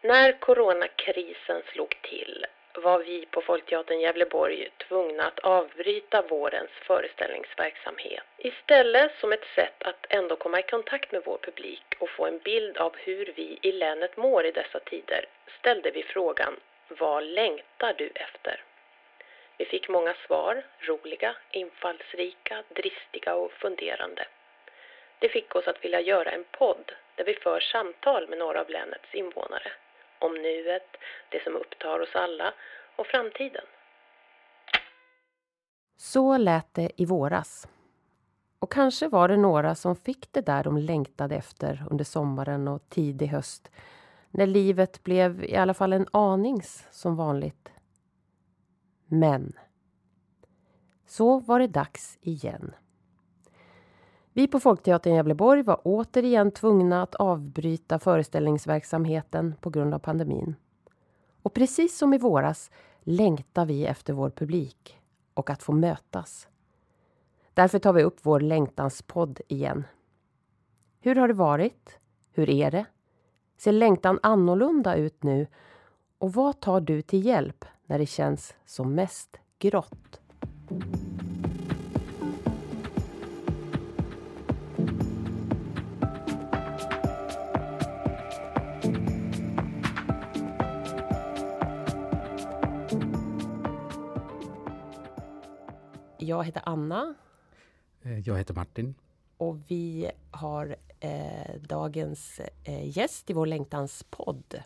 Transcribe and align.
När 0.00 0.32
coronakrisen 0.32 1.62
slog 1.72 2.02
till 2.02 2.46
var 2.74 2.98
vi 2.98 3.26
på 3.26 3.40
Folkteatern 3.40 4.00
Gävleborg 4.00 4.68
tvungna 4.88 5.24
att 5.24 5.38
avbryta 5.38 6.22
vårens 6.22 6.70
föreställningsverksamhet. 6.70 8.24
Istället 8.38 9.12
som 9.20 9.32
ett 9.32 9.46
sätt 9.54 9.82
att 9.82 10.06
ändå 10.08 10.36
komma 10.36 10.60
i 10.60 10.62
kontakt 10.62 11.12
med 11.12 11.22
vår 11.24 11.38
publik 11.38 11.94
och 11.98 12.10
få 12.10 12.26
en 12.26 12.38
bild 12.38 12.78
av 12.78 12.96
hur 12.96 13.32
vi 13.36 13.58
i 13.62 13.72
länet 13.72 14.16
mår 14.16 14.46
i 14.46 14.50
dessa 14.50 14.80
tider 14.80 15.24
ställde 15.58 15.90
vi 15.90 16.02
frågan 16.02 16.56
Vad 16.88 17.24
längtar 17.24 17.94
du 17.98 18.10
efter? 18.14 18.64
Vi 19.56 19.64
fick 19.64 19.88
många 19.88 20.14
svar, 20.26 20.62
roliga, 20.80 21.36
infallsrika, 21.50 22.62
dristiga 22.68 23.34
och 23.34 23.52
funderande. 23.52 24.26
Det 25.18 25.28
fick 25.28 25.54
oss 25.56 25.66
att 25.66 25.84
vilja 25.84 26.00
göra 26.00 26.30
en 26.30 26.44
podd 26.44 26.92
där 27.14 27.24
vi 27.24 27.34
för 27.34 27.60
samtal 27.60 28.28
med 28.28 28.38
några 28.38 28.60
av 28.60 28.70
länets 28.70 29.14
invånare. 29.14 29.72
Om 30.20 30.34
nuet, 30.34 30.96
det 31.30 31.42
som 31.42 31.56
upptar 31.56 32.00
oss 32.00 32.14
alla 32.14 32.54
och 32.96 33.06
framtiden. 33.06 33.64
Så 35.96 36.36
lät 36.36 36.74
det 36.74 36.90
i 36.96 37.04
våras. 37.04 37.68
Och 38.58 38.72
kanske 38.72 39.08
var 39.08 39.28
det 39.28 39.36
några 39.36 39.74
som 39.74 39.96
fick 39.96 40.32
det 40.32 40.40
där 40.40 40.64
de 40.64 40.78
längtade 40.78 41.36
efter 41.36 41.84
under 41.90 42.04
sommaren 42.04 42.68
och 42.68 42.88
tidig 42.88 43.26
höst. 43.26 43.70
När 44.30 44.46
livet 44.46 45.02
blev 45.04 45.44
i 45.44 45.56
alla 45.56 45.74
fall 45.74 45.92
en 45.92 46.06
anings 46.12 46.86
som 46.90 47.16
vanligt. 47.16 47.72
Men 49.06 49.52
så 51.06 51.38
var 51.38 51.58
det 51.58 51.66
dags 51.66 52.18
igen. 52.20 52.74
Vi 54.38 54.46
på 54.46 54.60
Folkteatern 54.60 55.14
Gävleborg 55.14 55.62
var 55.62 55.80
återigen 55.84 56.50
tvungna 56.50 57.02
att 57.02 57.14
avbryta 57.14 57.98
föreställningsverksamheten 57.98 59.54
på 59.60 59.70
grund 59.70 59.94
av 59.94 59.98
pandemin. 59.98 60.54
Och 61.42 61.54
precis 61.54 61.98
som 61.98 62.14
i 62.14 62.18
våras 62.18 62.70
längtar 63.00 63.66
vi 63.66 63.86
efter 63.86 64.12
vår 64.12 64.30
publik 64.30 65.00
och 65.34 65.50
att 65.50 65.62
få 65.62 65.72
mötas. 65.72 66.48
Därför 67.54 67.78
tar 67.78 67.92
vi 67.92 68.02
upp 68.02 68.18
vår 68.22 68.40
längtanspodd 68.40 69.40
igen. 69.48 69.84
Hur 71.00 71.14
har 71.14 71.28
det 71.28 71.34
varit? 71.34 71.98
Hur 72.32 72.50
är 72.50 72.70
det? 72.70 72.84
Ser 73.56 73.72
längtan 73.72 74.18
annorlunda 74.22 74.96
ut 74.96 75.22
nu? 75.22 75.46
Och 76.18 76.32
vad 76.32 76.60
tar 76.60 76.80
du 76.80 77.02
till 77.02 77.26
hjälp 77.26 77.64
när 77.86 77.98
det 77.98 78.06
känns 78.06 78.54
som 78.66 78.94
mest 78.94 79.40
grått? 79.58 80.20
Jag 96.28 96.44
heter 96.44 96.62
Anna. 96.66 97.14
Eh, 98.02 98.18
jag 98.18 98.38
heter 98.38 98.54
Martin. 98.54 98.94
Och 99.36 99.56
vi 99.68 100.10
har 100.30 100.76
eh, 101.00 101.54
dagens 101.60 102.40
eh, 102.64 102.98
gäst 102.98 103.30
i 103.30 103.32
vår 103.32 103.46
längtanspodd. 103.46 104.62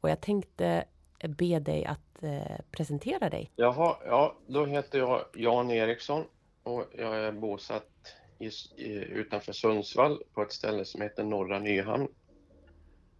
Och 0.00 0.10
jag 0.10 0.20
tänkte 0.20 0.84
be 1.28 1.58
dig 1.58 1.84
att 1.84 2.22
eh, 2.22 2.58
presentera 2.70 3.30
dig. 3.30 3.50
Jaha, 3.56 3.96
ja, 4.06 4.36
då 4.46 4.66
heter 4.66 4.98
jag 4.98 5.24
Jan 5.34 5.70
Eriksson 5.70 6.24
och 6.62 6.84
jag 6.98 7.16
är 7.16 7.32
bosatt 7.32 8.16
i, 8.38 8.50
i, 8.76 8.92
utanför 8.94 9.52
Sundsvall 9.52 10.22
på 10.34 10.42
ett 10.42 10.52
ställe 10.52 10.84
som 10.84 11.00
heter 11.00 11.24
Norra 11.24 11.58
Nyhamn. 11.58 12.08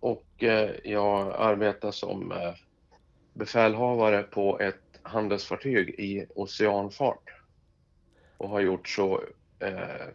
Och 0.01 0.43
eh, 0.43 0.71
jag 0.85 1.35
arbetar 1.39 1.91
som 1.91 2.33
eh, 2.33 2.55
befälhavare 3.33 4.23
på 4.23 4.61
ett 4.61 5.01
handelsfartyg 5.03 5.89
i 5.89 6.27
oceanfart 6.35 7.34
och 8.37 8.49
har 8.49 8.61
gjort 8.61 8.89
så 8.89 9.23
eh, 9.59 10.07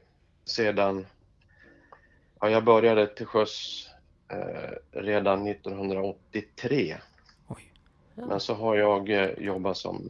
sedan 0.46 1.06
ja, 2.40 2.50
jag 2.50 2.64
började 2.64 3.08
till 3.08 3.26
sjöss 3.26 3.88
eh, 4.28 5.02
redan 5.02 5.48
1983. 5.48 6.98
Oj. 7.48 7.74
Men 8.16 8.40
så 8.40 8.54
har 8.54 8.76
jag 8.76 9.10
eh, 9.10 9.30
jobbat 9.38 9.78
som 9.78 10.10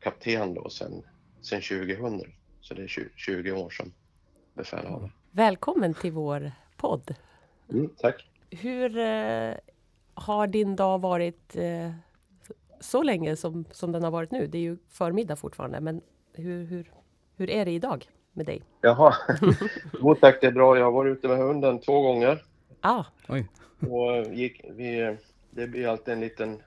kapten 0.00 0.54
då 0.54 0.70
sen, 0.70 1.02
sen 1.40 1.60
2000. 1.60 2.22
Så 2.60 2.74
det 2.74 2.82
är 2.82 2.86
20, 2.86 3.08
20 3.16 3.52
år 3.52 3.70
som 3.70 3.92
befälhavare. 4.54 5.10
Välkommen 5.30 5.94
till 5.94 6.12
vår 6.12 6.52
podd. 6.76 7.14
Mm, 7.72 7.90
tack. 7.96 8.26
Hur 8.50 8.98
eh, 8.98 9.54
har 10.14 10.46
din 10.46 10.76
dag 10.76 11.00
varit 11.00 11.56
eh, 11.56 11.92
så 12.80 13.02
länge 13.02 13.36
som, 13.36 13.64
som 13.72 13.92
den 13.92 14.02
har 14.02 14.10
varit 14.10 14.30
nu? 14.30 14.46
Det 14.46 14.58
är 14.58 14.62
ju 14.62 14.76
förmiddag 14.88 15.36
fortfarande, 15.36 15.80
men 15.80 16.00
hur, 16.32 16.64
hur, 16.64 16.90
hur 17.40 17.50
är 17.50 17.64
det 17.64 17.70
idag 17.70 18.08
med 18.32 18.46
dig? 18.46 18.62
Jaha, 18.80 19.14
jo 20.00 20.14
tack 20.14 20.40
det 20.40 20.46
är 20.46 20.52
bra. 20.52 20.78
Jag 20.78 20.84
har 20.84 20.92
varit 20.92 21.18
ute 21.18 21.28
med 21.28 21.38
hunden 21.38 21.80
två 21.80 22.02
gånger. 22.02 22.44
Ah. 22.80 23.04
Oj. 23.28 23.48
Och 23.80 24.34
gick, 24.34 24.64
vi, 24.70 25.16
det 25.50 25.66
blir 25.66 25.88
alltid 25.88 26.14
en 26.14 26.20
liten, 26.20 26.62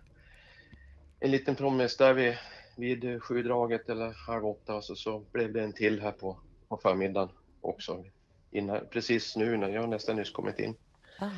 en 1.20 1.32
liten 1.32 1.56
promis 1.56 1.98
där 1.98 2.14
vid, 2.14 2.36
vid 2.78 3.24
sjudraget 3.24 3.90
eller 3.90 4.14
halv 4.28 4.46
åtta 4.46 4.82
så, 4.82 4.96
så 4.96 5.24
blev 5.32 5.54
det 5.54 5.64
en 5.64 5.74
till 5.74 6.02
här 6.02 6.12
på, 6.12 6.38
på 6.68 6.78
förmiddagen 6.78 7.30
också. 7.62 8.06
Innan, 8.52 8.80
precis 8.92 9.36
nu 9.36 9.58
när 9.58 9.70
jag 9.70 9.90
nästan 9.90 10.16
nyss 10.16 10.32
kommit 10.32 10.60
in. 10.60 10.76
Ah. 11.20 11.30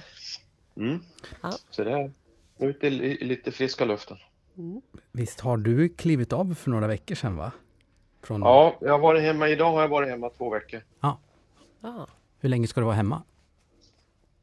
Mm. 0.77 0.99
Ah. 1.41 1.51
Så 1.69 1.83
det 1.83 1.91
är 1.91 2.11
ute 2.57 2.87
i, 2.87 3.21
i 3.21 3.25
lite 3.25 3.51
friska 3.51 3.85
luften. 3.85 4.17
Mm. 4.57 4.81
Visst 5.11 5.39
har 5.39 5.57
du 5.57 5.89
klivit 5.89 6.33
av 6.33 6.53
för 6.53 6.71
några 6.71 6.87
veckor 6.87 7.15
sedan 7.15 7.35
va? 7.35 7.51
Från... 8.25 8.41
Ja, 8.41 8.77
jag 8.81 8.91
har 8.91 8.99
varit 8.99 9.21
hemma. 9.21 9.49
Idag 9.49 9.71
har 9.71 9.81
jag 9.81 9.89
varit 9.89 10.09
hemma 10.09 10.29
två 10.29 10.49
veckor. 10.49 10.81
Ja. 10.99 11.19
Ah. 11.81 12.05
Hur 12.39 12.49
länge 12.49 12.67
ska 12.67 12.79
du 12.79 12.85
vara 12.85 12.95
hemma? 12.95 13.23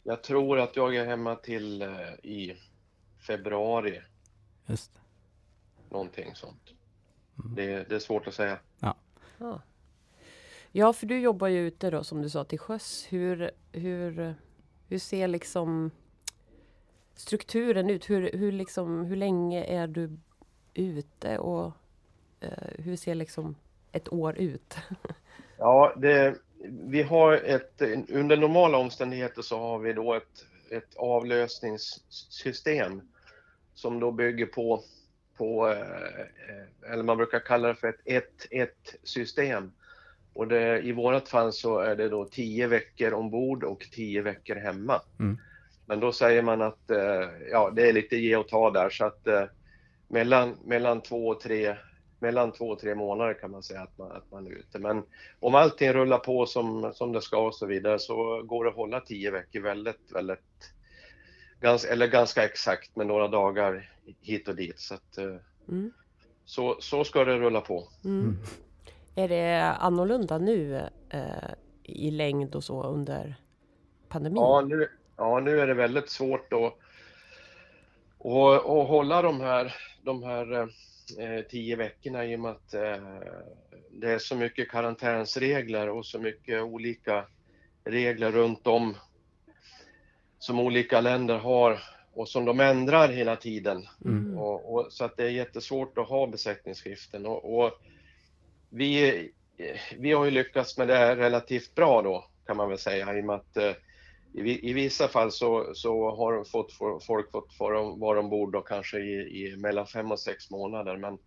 Jag 0.02 0.22
tror 0.22 0.58
att 0.58 0.76
jag 0.76 0.96
är 0.96 1.06
hemma 1.06 1.34
till 1.34 1.82
eh, 1.82 1.88
i 2.22 2.56
februari. 3.26 4.00
Just 4.66 4.90
Någonting 5.90 6.34
sånt. 6.34 6.74
Mm. 7.38 7.54
Det, 7.54 7.88
det, 7.88 7.94
är 7.94 7.98
svårt 7.98 8.26
att 8.26 8.34
säga. 8.34 8.58
Ja. 8.78 8.94
Ah. 9.38 9.58
Ja, 10.72 10.92
för 10.92 11.06
du 11.06 11.20
jobbar 11.20 11.48
ju 11.48 11.66
ute 11.66 11.90
då 11.90 12.04
som 12.04 12.22
du 12.22 12.30
sa 12.30 12.44
till 12.44 12.58
sjöss. 12.58 13.06
Hur, 13.08 13.50
hur, 13.72 14.34
hur 14.88 14.98
ser 14.98 15.28
liksom 15.28 15.90
strukturen 17.14 17.90
ut? 17.90 18.10
Hur, 18.10 18.30
hur, 18.32 18.52
liksom, 18.52 19.04
hur 19.04 19.16
länge 19.16 19.64
är 19.64 19.86
du 19.86 20.18
ute 20.74 21.38
och 21.38 21.72
eh, 22.40 22.68
hur 22.78 22.96
ser 22.96 23.14
liksom 23.14 23.56
ett 23.92 24.12
år 24.12 24.38
ut? 24.38 24.76
ja, 25.58 25.94
det, 25.96 26.34
vi 26.68 27.02
har 27.02 27.32
ett, 27.32 27.82
under 28.08 28.36
normala 28.36 28.78
omständigheter 28.78 29.42
så 29.42 29.58
har 29.58 29.78
vi 29.78 29.92
då 29.92 30.14
ett, 30.14 30.46
ett 30.70 30.96
avlösningssystem 30.96 33.00
som 33.74 34.00
då 34.00 34.12
bygger 34.12 34.46
på, 34.46 34.82
på 35.36 35.68
eh, 35.68 36.92
eller 36.92 37.02
man 37.02 37.16
brukar 37.16 37.40
kalla 37.40 37.68
det 37.68 37.74
för 37.74 37.88
ett 37.88 38.46
1-1 38.50 38.68
system. 39.02 39.72
Och 40.34 40.48
det, 40.48 40.80
i 40.80 40.92
vårt 40.92 41.28
fall 41.28 41.52
så 41.52 41.78
är 41.78 41.96
det 41.96 42.08
då 42.08 42.24
10 42.24 42.66
veckor 42.66 43.12
ombord 43.12 43.64
och 43.64 43.88
10 43.92 44.22
veckor 44.22 44.54
hemma. 44.54 45.00
Mm. 45.20 45.38
Men 45.86 46.00
då 46.00 46.12
säger 46.12 46.42
man 46.42 46.62
att 46.62 46.90
eh, 46.90 47.28
ja, 47.50 47.70
det 47.70 47.88
är 47.88 47.92
lite 47.92 48.16
ge 48.16 48.36
och 48.36 48.48
ta 48.48 48.70
där 48.70 48.90
så 48.90 49.04
att 49.04 49.26
eh, 49.26 49.44
mellan, 50.08 50.56
mellan 50.64 51.00
två 51.00 51.28
och 51.28 51.40
tre 51.40 51.76
mellan 52.22 52.52
två 52.52 52.64
och 52.64 52.78
tre 52.78 52.94
månader 52.94 53.34
kan 53.34 53.50
man 53.50 53.62
säga 53.62 53.80
att 53.80 53.98
man, 53.98 54.12
att 54.12 54.30
man 54.30 54.46
är 54.46 54.50
ute. 54.50 54.78
Men 54.78 55.02
om 55.40 55.54
allting 55.54 55.92
rullar 55.92 56.18
på 56.18 56.46
som, 56.46 56.92
som 56.94 57.12
det 57.12 57.20
ska 57.20 57.46
och 57.46 57.54
så 57.54 57.66
vidare 57.66 57.98
så 57.98 58.42
går 58.42 58.64
det 58.64 58.70
att 58.70 58.76
hålla 58.76 59.00
tio 59.00 59.30
veckor 59.30 59.60
väldigt, 59.60 60.12
väldigt, 60.14 60.72
ganska, 61.60 61.92
eller 61.92 62.06
ganska 62.06 62.44
exakt 62.44 62.96
med 62.96 63.06
några 63.06 63.28
dagar 63.28 63.90
hit 64.20 64.48
och 64.48 64.56
dit. 64.56 64.80
Så, 64.80 64.94
att, 64.94 65.18
eh, 65.18 65.36
mm. 65.68 65.92
så, 66.44 66.76
så 66.80 67.04
ska 67.04 67.24
det 67.24 67.38
rulla 67.38 67.60
på. 67.60 67.88
Mm. 68.04 68.20
mm. 68.20 68.36
Är 69.14 69.28
det 69.28 69.62
annorlunda 69.62 70.38
nu 70.38 70.76
eh, 71.10 71.50
i 71.82 72.10
längd 72.10 72.54
och 72.54 72.64
så 72.64 72.82
under 72.82 73.34
pandemin? 74.08 74.42
Ja 74.42 74.60
nu, 74.60 74.88
ja, 75.16 75.40
nu 75.40 75.60
är 75.60 75.66
det 75.66 75.74
väldigt 75.74 76.10
svårt 76.10 76.52
att, 76.52 76.78
att, 78.24 78.66
att 78.66 78.88
hålla 78.88 79.22
de 79.22 79.40
här, 79.40 79.74
de 80.02 80.22
här 80.22 80.52
eh, 80.52 80.66
eh, 81.18 81.42
tio 81.42 81.76
veckorna 81.76 82.26
i 82.26 82.36
och 82.36 82.40
med 82.40 82.50
att 82.50 82.74
eh, 82.74 82.96
det 83.90 84.12
är 84.12 84.18
så 84.18 84.36
mycket 84.36 84.70
karantänsregler 84.70 85.88
och 85.88 86.06
så 86.06 86.18
mycket 86.18 86.62
olika 86.62 87.26
regler 87.84 88.32
runt 88.32 88.66
om 88.66 88.94
som 90.38 90.60
olika 90.60 91.00
länder 91.00 91.38
har 91.38 91.80
och 92.14 92.28
som 92.28 92.44
de 92.44 92.60
ändrar 92.60 93.08
hela 93.08 93.36
tiden. 93.36 93.88
Mm. 94.04 94.38
Och, 94.38 94.74
och, 94.74 94.92
så 94.92 95.04
att 95.04 95.16
det 95.16 95.24
är 95.24 95.30
jättesvårt 95.30 95.98
att 95.98 96.08
ha 96.08 96.26
besättningsskiften. 96.26 97.26
Och, 97.26 97.58
och, 97.58 97.72
vi, 98.70 99.30
vi 99.98 100.12
har 100.12 100.24
ju 100.24 100.30
lyckats 100.30 100.78
med 100.78 100.88
det 100.88 101.16
relativt 101.16 101.74
bra 101.74 102.02
då 102.02 102.24
kan 102.46 102.56
man 102.56 102.68
väl 102.68 102.78
säga 102.78 103.18
i 103.18 103.20
och 103.20 103.24
med 103.24 103.36
att 103.36 103.56
eh, 103.56 103.72
i, 104.34 104.70
i 104.70 104.72
vissa 104.72 105.08
fall 105.08 105.32
så, 105.32 105.74
så 105.74 106.10
har 106.10 106.44
fått, 106.44 106.72
folk 107.06 107.30
fått 107.30 107.58
vara 107.98 108.20
ombord 108.20 108.52
då 108.52 108.60
kanske 108.60 108.98
i, 108.98 109.46
i 109.46 109.56
mellan 109.56 109.86
fem 109.86 110.12
och 110.12 110.20
sex 110.20 110.50
månader. 110.50 110.96
Men 110.96 111.18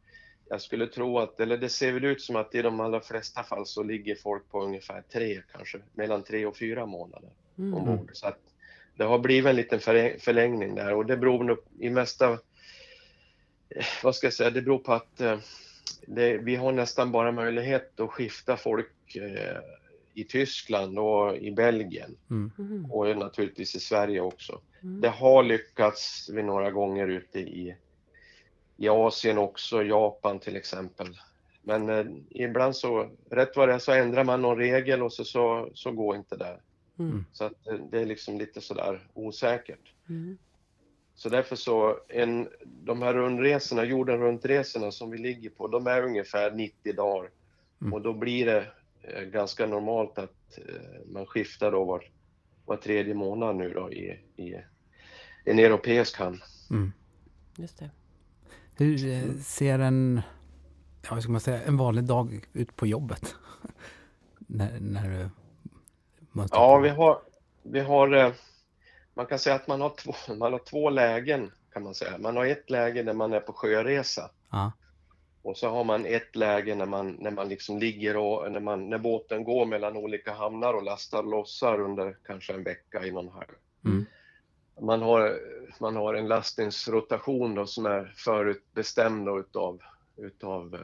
jag 0.50 0.62
skulle 0.62 0.88
tro 0.88 1.19
att, 1.19 1.40
eller 1.40 1.57
det 1.57 1.69
ser 1.69 1.92
väl 1.92 2.06
ut 2.06 2.22
som 2.22 2.36
att 2.36 2.56
i 2.56 2.62
de 2.62 2.80
allra 2.80 3.02
flesta 3.02 3.44
fall 3.44 3.66
så 3.66 3.84
ligger 3.84 4.16
folk 4.16 4.50
på 4.50 4.62
ungefär 4.63 5.02
tre, 5.02 5.42
kanske 5.52 5.80
mellan 5.94 6.24
tre 6.24 6.46
och 6.46 6.57
fyra 6.57 6.86
månader 6.86 7.30
mm. 7.57 7.74
ombord. 7.74 8.10
Så 8.13 8.28
att 8.28 8.40
det 8.98 9.04
har 9.04 9.19
blivit 9.19 9.50
en 9.50 9.56
liten 9.56 9.80
förlängning 10.19 10.75
där 10.75 10.94
och 10.94 11.06
det 11.06 11.18
beror 11.18 11.44
nog 11.44 11.58
i 11.80 11.90
mesta, 11.90 12.40
vad 14.04 14.16
ska 14.16 14.28
jag 14.28 14.34
säga, 14.34 14.50
det 14.50 14.62
beror 14.62 14.80
på 14.80 14.94
att 14.94 15.22
eh, 15.22 15.38
det, 16.08 16.38
vi 16.38 16.56
har 16.56 16.72
nästan 16.72 17.12
bara 17.12 17.31
möjlighet 17.31 18.00
att 18.00 18.10
skifta 18.10 18.58
folk 18.58 19.16
eh, 19.16 19.58
i 20.16 20.24
Tyskland 20.24 21.00
och 21.00 21.38
i 21.38 21.52
Belgien 21.52 22.18
mm. 22.30 22.52
mm. 22.60 22.92
och 22.92 23.18
naturligtvis 23.18 23.76
i 23.76 23.80
Sverige 23.80 24.22
också. 24.22 24.62
Mm. 24.84 25.02
Det 25.02 25.10
har 25.10 25.44
lyckats 25.44 26.30
vid 26.30 26.46
några 26.46 26.72
gånger 26.72 27.08
ute 27.08 27.40
i, 27.40 27.76
i 28.78 28.90
Asien 28.90 29.38
också, 29.38 29.84
Japan 29.84 30.40
till 30.40 30.56
exempel. 30.56 31.08
Men 31.62 31.90
eh, 31.90 32.06
ibland 32.30 32.76
så, 32.76 33.10
rätt 33.30 33.56
vad 33.56 33.70
det 33.70 33.74
är 33.74 33.80
så 33.80 33.92
ändrar 33.92 34.24
man 34.24 34.42
någon 34.42 34.58
regel 34.58 35.04
och 35.04 35.14
så, 35.14 35.24
så, 35.24 35.70
så 35.74 35.92
går 35.92 36.16
inte 36.16 36.36
det. 36.36 36.60
Mm. 37.00 37.26
Så 37.32 37.44
att 37.44 37.64
det, 37.64 37.82
det, 37.92 38.02
är 38.02 38.06
liksom 38.06 38.38
lite 38.38 38.62
sådär 38.62 39.08
osäkert. 39.14 39.94
Mm. 40.10 40.38
Så 41.16 41.30
därför 41.30 41.56
så, 41.56 42.00
en, 42.08 42.50
de 42.66 43.02
här 43.02 43.14
rundresorna, 43.14 43.86
jorden 43.86 44.20
runt-resorna 44.20 44.92
som 44.92 45.10
vi 45.12 45.18
ligger 45.18 45.50
på, 45.50 45.68
de 45.68 45.88
är 45.88 46.04
ungefär 46.04 46.52
90 46.52 46.94
dagar. 46.94 47.30
Mm. 47.82 47.94
Och 47.94 48.02
då 48.02 48.14
blir 48.14 48.46
det 48.46 48.58
eh, 48.58 48.66
ganska 49.31 49.66
normalt 49.66 50.18
att 50.18 50.57
eh, 50.57 51.06
man 51.06 51.25
skiftar 51.25 51.72
då 51.72 51.86
var, 51.86 52.04
var 52.66 52.78
tredje 52.78 53.13
månad 53.13 53.56
nu 53.56 53.74
då 53.74 53.92
i, 53.92 54.19
i 54.36 54.56
en 55.44 55.60
europeisk 55.60 56.19
hamn. 56.19 56.42
Mm. 56.69 56.94
Just 57.57 57.80
det. 57.80 57.90
Hur 58.78 59.07
eh, 59.07 59.36
ser 59.42 59.80
en, 59.80 60.22
ja, 61.02 61.10
vad 61.13 61.24
ska 61.24 61.31
man 61.31 61.42
säga, 61.42 61.63
en 61.63 61.78
vanlig 61.78 62.04
dag 62.04 62.46
ut 62.54 62.75
på 62.75 62.88
jobbet? 62.88 63.36
när, 64.38 64.80
när 64.80 65.10
du 65.10 65.30
Ja, 66.51 66.78
vi 66.78 66.90
har, 66.90 67.22
vi 67.63 67.80
har 67.80 68.34
man 69.13 69.25
kan 69.25 69.40
säga 69.40 69.56
att 69.56 69.68
man 69.68 69.81
har, 69.81 69.90
två, 69.90 70.13
man 70.36 70.51
har 70.51 70.60
två 70.60 70.90
lägen 70.90 71.51
kan 71.74 71.84
man 71.84 71.96
säga. 71.96 72.18
Man 72.18 72.38
har 72.38 72.46
ett 72.46 72.69
läge 72.69 73.04
när 73.04 73.13
man 73.13 73.34
är 73.34 73.40
på 73.40 73.54
sjöresa. 73.54 74.31
Ja. 74.51 74.72
Och 75.46 75.58
så 75.58 75.70
har 75.70 75.84
man 75.84 76.06
ett 76.06 76.36
läge 76.36 76.76
när 76.76 76.86
man, 76.86 77.18
när 77.20 77.32
man 77.32 77.50
liksom 77.50 77.80
ligger 77.80 78.18
och 78.18 78.52
när, 78.52 78.60
man, 78.60 78.90
när 78.90 78.98
båten 78.98 79.44
går 79.44 79.66
mellan 79.66 79.98
olika 79.98 80.34
hamnar 80.34 80.74
och 80.74 80.84
lastar 80.84 81.20
och 81.20 81.30
lossar 81.30 81.82
under 81.82 82.18
kanske 82.26 82.54
en 82.54 82.64
vecka 82.64 83.06
i 83.06 83.12
någon 83.12 83.30
hamn. 83.30 83.56
Mm. 83.86 84.06
Man, 84.82 85.02
har, 85.02 85.40
man 85.80 85.96
har 85.96 86.14
en 86.14 86.28
lastningsrotation 86.28 87.56
då 87.56 87.66
som 87.66 87.86
är 87.86 88.14
förutbestämd 88.16 89.26
då 89.26 89.40
utav, 89.40 89.82
utav, 90.18 90.78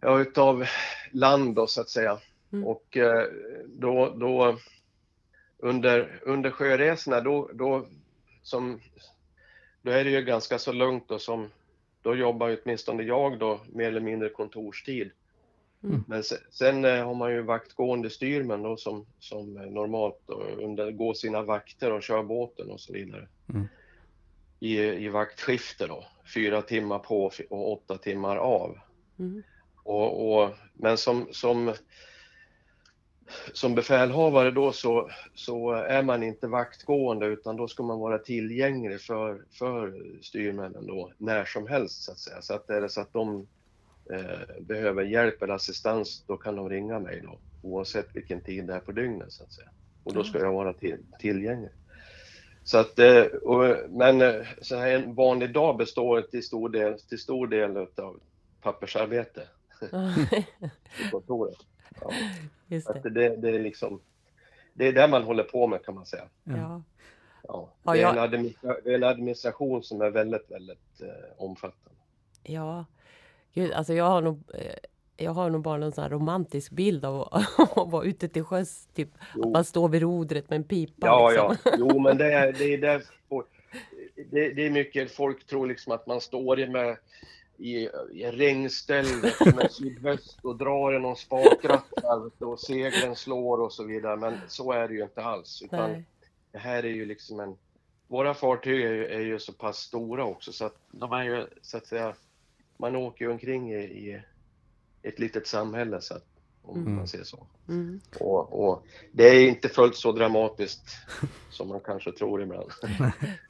ja, 0.00 0.20
utav 0.20 0.64
land 1.12 1.54
då 1.54 1.66
så 1.66 1.80
att 1.80 1.90
säga. 1.90 2.18
Mm. 2.52 2.66
Och 2.66 2.96
eh, 2.96 3.26
då, 3.66 4.14
då 4.16 4.58
under, 5.58 6.20
under 6.22 6.50
sjöresorna 6.50 7.20
då, 7.20 7.50
då, 7.52 7.86
som, 8.42 8.80
då 9.82 9.90
är 9.90 10.04
det 10.04 10.10
ju 10.10 10.22
ganska 10.22 10.58
så 10.58 10.72
lugnt 10.72 11.10
och 11.10 11.20
som 11.20 11.50
då 12.04 12.16
jobbar 12.16 12.58
åtminstone 12.64 13.02
jag 13.02 13.38
då 13.38 13.60
mer 13.72 13.88
eller 13.88 14.00
mindre 14.00 14.28
kontorstid. 14.28 15.10
Mm. 15.84 16.04
Men 16.08 16.22
sen, 16.22 16.38
sen, 16.50 16.84
eh, 16.84 17.06
har 17.06 17.14
man 17.14 17.32
ju 17.32 17.42
vaktgående 17.42 18.10
styrmän 18.10 18.62
då 18.62 18.76
som, 18.76 19.06
som 19.18 19.54
normalt 19.54 20.20
undergår 20.58 21.14
sina 21.14 21.42
vakter 21.42 21.92
och 21.92 22.02
kör 22.02 22.22
båten 22.22 22.70
och 22.70 22.80
så 22.80 22.92
vidare. 22.92 23.28
Mm. 23.54 23.68
I, 24.60 24.78
I 24.78 25.08
vaktskifte 25.08 25.86
då, 25.86 26.04
fyra 26.34 26.62
timmar 26.62 26.98
på 26.98 27.30
och 27.50 27.72
åtta 27.72 27.98
timmar 27.98 28.36
av. 28.36 28.78
Mm. 29.18 29.42
Och, 29.76 30.42
och, 30.42 30.50
men 30.74 30.98
som, 30.98 31.28
som 31.30 31.74
som 33.52 33.74
befälhavare 33.74 34.50
då 34.50 34.72
så, 34.72 35.10
så 35.34 35.72
är 35.72 36.02
man 36.02 36.22
inte 36.22 36.46
vaktgående 36.46 37.26
utan 37.26 37.56
då 37.56 37.68
ska 37.68 37.82
man 37.82 38.00
vara 38.00 38.18
tillgänglig 38.18 39.00
för, 39.00 39.42
för 39.50 40.02
styrmännen 40.22 40.86
då 40.86 41.12
när 41.18 41.44
som 41.44 41.66
helst 41.66 42.02
så 42.02 42.12
att 42.12 42.18
säga. 42.18 42.42
Så 42.42 42.54
att 42.54 42.70
är 42.70 42.80
det 42.80 42.88
så 42.88 43.00
att 43.00 43.12
de 43.12 43.46
eh, 44.10 44.60
behöver 44.60 45.02
hjälp 45.02 45.42
eller 45.42 45.54
assistans 45.54 46.24
då 46.26 46.36
kan 46.36 46.56
de 46.56 46.68
ringa 46.68 46.98
mig 46.98 47.20
då 47.24 47.38
oavsett 47.62 48.16
vilken 48.16 48.40
tid 48.40 48.66
det 48.66 48.74
är 48.74 48.80
på 48.80 48.92
dygnet 48.92 49.32
så 49.32 49.44
att 49.44 49.52
säga. 49.52 49.68
Och 50.04 50.14
då 50.14 50.24
ska 50.24 50.38
jag 50.38 50.52
vara 50.52 50.72
till, 50.72 50.98
tillgänglig. 51.18 51.70
Så 52.64 52.78
att, 52.78 52.98
eh, 52.98 53.22
och, 53.22 53.76
men 53.90 54.22
eh, 54.22 54.46
så 54.60 54.76
här 54.76 54.90
en 54.90 55.14
vanlig 55.14 55.52
dag 55.52 55.76
består 55.76 56.22
till 56.22 56.42
stor 56.42 56.68
del, 56.68 57.00
till 57.00 57.18
stor 57.18 57.46
del 57.46 57.76
av 57.76 58.20
pappersarbete 58.60 59.48
på 59.90 61.10
kontoret. 61.10 61.56
Ja. 62.00 62.10
Just 62.74 63.02
det. 63.02 63.10
det, 63.10 63.36
det, 63.36 63.48
är 63.48 63.58
liksom, 63.58 64.00
det 64.72 64.88
är 64.88 64.92
det 64.92 65.08
man 65.08 65.22
håller 65.22 65.44
på 65.44 65.66
med 65.66 65.84
kan 65.84 65.94
man 65.94 66.06
säga. 66.06 66.28
Ja. 66.44 66.82
Ja, 67.48 67.70
det, 67.82 68.02
är 68.02 68.34
en 68.34 68.54
det 68.84 68.90
är 68.90 68.94
en 68.94 69.04
administration 69.04 69.82
som 69.82 70.00
är 70.00 70.10
väldigt, 70.10 70.50
väldigt 70.50 71.00
eh, 71.00 71.08
omfattande. 71.36 72.00
Ja, 72.42 72.84
Gud, 73.54 73.72
alltså 73.72 73.94
jag 73.94 74.04
har 74.04 74.22
nog 74.22 74.42
eh, 74.54 74.74
jag 75.16 75.32
har 75.32 75.50
nog 75.50 75.62
bara 75.62 75.76
någon 75.76 75.92
sån 75.92 76.10
romantisk 76.10 76.72
bild 76.72 77.04
av 77.04 77.28
att 77.76 77.90
vara 77.90 78.04
ute 78.04 78.28
till 78.28 78.44
sjöss. 78.44 78.88
Typ, 78.94 79.08
att 79.42 79.50
man 79.50 79.64
står 79.64 79.88
vid 79.88 80.02
rodret 80.02 80.50
med 80.50 80.56
en 80.56 80.64
pipa. 80.64 81.06
Ja, 81.06 81.28
liksom. 81.28 81.56
ja. 81.64 81.72
Jo, 81.78 81.98
men 82.04 82.18
det 82.18 82.32
är, 82.32 82.52
det 82.52 82.74
är 82.74 82.78
där, 82.78 83.02
det, 84.30 84.52
det, 84.52 84.66
är 84.66 84.70
mycket 84.70 85.12
folk 85.12 85.46
tror 85.46 85.66
liksom 85.66 85.92
att 85.92 86.06
man 86.06 86.20
står 86.20 86.66
med 86.66 86.96
i, 87.64 87.88
i 88.12 88.24
regnstället 88.24 89.40
med 89.56 89.72
sydväst 89.72 90.38
och 90.42 90.56
drar 90.56 90.96
i 90.96 90.98
någon 90.98 91.16
spakratt 91.16 92.42
och 92.42 92.60
seglen 92.60 93.16
slår 93.16 93.60
och 93.60 93.72
så 93.72 93.84
vidare. 93.84 94.16
Men 94.16 94.38
så 94.48 94.72
är 94.72 94.88
det 94.88 94.94
ju 94.94 95.02
inte 95.02 95.22
alls. 95.22 95.62
Utan 95.62 96.04
det 96.52 96.58
här 96.58 96.82
är 96.84 96.90
ju 96.90 97.06
liksom 97.06 97.40
en... 97.40 97.56
Våra 98.08 98.34
fartyg 98.34 98.80
är 98.84 98.92
ju, 98.92 99.06
är 99.06 99.20
ju, 99.20 99.38
så 99.38 99.52
pass 99.52 99.78
stora 99.78 100.24
också 100.24 100.52
så 100.52 100.64
att 100.64 100.76
de 100.90 101.12
är 101.12 101.24
ju 101.24 101.46
så 101.62 101.76
att 101.76 101.86
säga... 101.86 102.14
Man 102.76 102.96
åker 102.96 103.24
ju 103.24 103.30
omkring 103.30 103.72
i, 103.72 103.78
i 103.78 104.22
ett 105.02 105.18
litet 105.18 105.46
samhälle 105.46 106.00
så 106.00 106.14
att, 106.14 106.26
om 106.62 106.76
mm. 106.76 106.96
man 106.96 107.08
säger 107.08 107.24
så. 107.24 107.46
Mm. 107.68 108.00
Och, 108.20 108.68
och, 108.68 108.86
det 109.12 109.24
är 109.24 109.48
inte 109.48 109.68
fullt 109.68 109.96
så 109.96 110.12
dramatiskt 110.12 110.96
som 111.50 111.68
man 111.68 111.80
kanske 111.80 112.12
tror 112.12 112.42
ibland. 112.42 112.70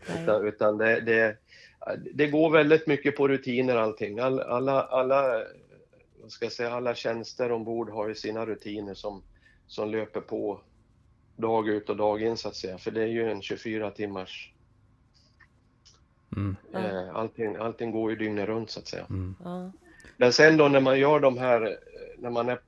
utan, 0.23 0.47
utan 0.47 0.79
det, 0.79 1.01
det, 1.01 1.37
det 2.15 2.27
går 2.27 2.51
väldigt 2.51 2.87
mycket 2.87 3.17
på 3.17 3.29
rutiner 3.29 3.77
allting. 3.77 4.19
All, 4.19 4.41
alla, 4.41 4.83
alla, 4.83 5.45
vad 6.21 6.31
ska 6.31 6.45
jag 6.45 6.53
säga, 6.53 6.71
alla 6.71 6.95
tjänster 6.95 7.53
ombord 7.53 7.91
har 7.91 8.09
ju 8.09 8.15
sina 8.15 8.47
rutiner 8.47 8.95
som, 8.95 9.23
som 9.67 9.91
löper 9.91 10.21
på 10.21 10.61
dag 11.37 11.69
ut 11.69 11.91
och 11.91 11.97
dag 11.97 12.23
in 12.23 12.37
så 12.37 12.49
att 12.49 12.57
säga. 12.57 12.79
För 12.79 12.91
det 12.91 13.03
är 13.03 13.07
ju 13.07 13.31
en 13.31 13.43
24 13.43 13.91
timmars... 13.91 14.51
Mm. 16.37 16.57
Eh, 16.75 17.17
allting, 17.17 17.57
allting 17.57 17.91
går 17.91 18.11
ju 18.11 18.17
dygnet 18.17 18.49
runt 18.49 18.71
så 18.71 18.81
att 18.81 18.87
säga. 18.87 19.07
Mm. 19.11 19.35
Men 20.17 20.33
sen 20.33 20.57
då 20.57 20.69
när 20.69 20.81
man 20.81 20.99
gör 20.99 21.21
de 21.21 21.39
här, 21.39 21.79
när 22.19 22.31
man 22.31 22.49
är 22.49 22.59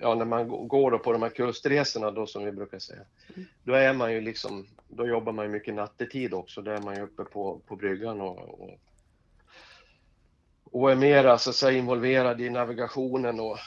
ja, 0.00 0.14
när 0.14 0.24
man 0.24 0.68
går 0.68 0.98
på 0.98 1.12
de 1.12 1.22
här 1.22 1.30
kustresorna 1.30 2.10
då 2.10 2.26
som 2.26 2.44
vi 2.44 2.52
brukar 2.52 2.78
säga, 2.78 3.02
då 3.64 3.74
är 3.74 3.92
man 3.92 4.12
ju 4.12 4.20
liksom, 4.20 4.66
då 4.88 5.06
jobbar 5.06 5.32
man 5.32 5.44
ju 5.44 5.50
mycket 5.50 5.74
nattetid 5.74 6.34
också, 6.34 6.62
då 6.62 6.70
är 6.70 6.80
man 6.80 6.96
ju 6.96 7.02
uppe 7.02 7.24
på, 7.24 7.60
på 7.66 7.76
bryggan 7.76 8.20
och, 8.20 8.38
och, 8.38 8.78
och 10.64 10.92
är 10.92 10.96
mera 10.96 11.38
så 11.38 11.50
att 11.50 11.56
säga 11.56 11.78
involverad 11.78 12.40
i 12.40 12.50
navigationen 12.50 13.40
och, 13.40 13.58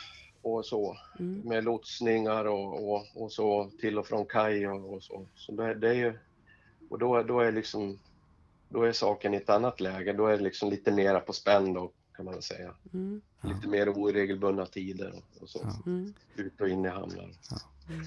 och 0.41 0.65
så 0.65 0.97
mm. 1.19 1.41
med 1.45 1.63
lotsningar 1.63 2.45
och, 2.45 2.91
och, 2.91 3.05
och, 3.15 3.31
så 3.31 3.71
till 3.79 3.99
och 3.99 4.07
från 4.07 4.25
kaj 4.25 4.67
och, 4.67 4.93
och 4.93 5.03
så. 5.03 5.25
Så 5.35 5.51
det, 5.51 5.73
det, 5.73 5.89
är 5.89 5.93
ju, 5.93 6.13
och 6.89 6.99
då, 6.99 7.23
då 7.23 7.39
är 7.39 7.51
liksom, 7.51 7.99
då 8.69 8.83
är 8.83 8.91
saken 8.91 9.33
i 9.33 9.37
ett 9.37 9.49
annat 9.49 9.79
läge, 9.79 10.13
då 10.13 10.27
är 10.27 10.37
det 10.37 10.43
liksom 10.43 10.69
lite 10.69 10.91
mera 10.91 11.19
på 11.19 11.33
spänn 11.33 11.73
då 11.73 11.91
kan 12.21 12.33
man 12.33 12.41
säga. 12.41 12.73
Mm. 12.93 13.21
Lite 13.43 13.67
mer 13.67 13.89
oregelbundna 13.89 14.65
tider 14.65 15.13
och, 15.41 15.49
så. 15.49 15.67
Mm. 15.85 16.13
Ut 16.35 16.61
och 16.61 16.69
in 16.69 16.85
i 16.85 16.89
hamnar. 16.89 17.31
Ja. 17.49 17.57
Mm. 17.89 18.05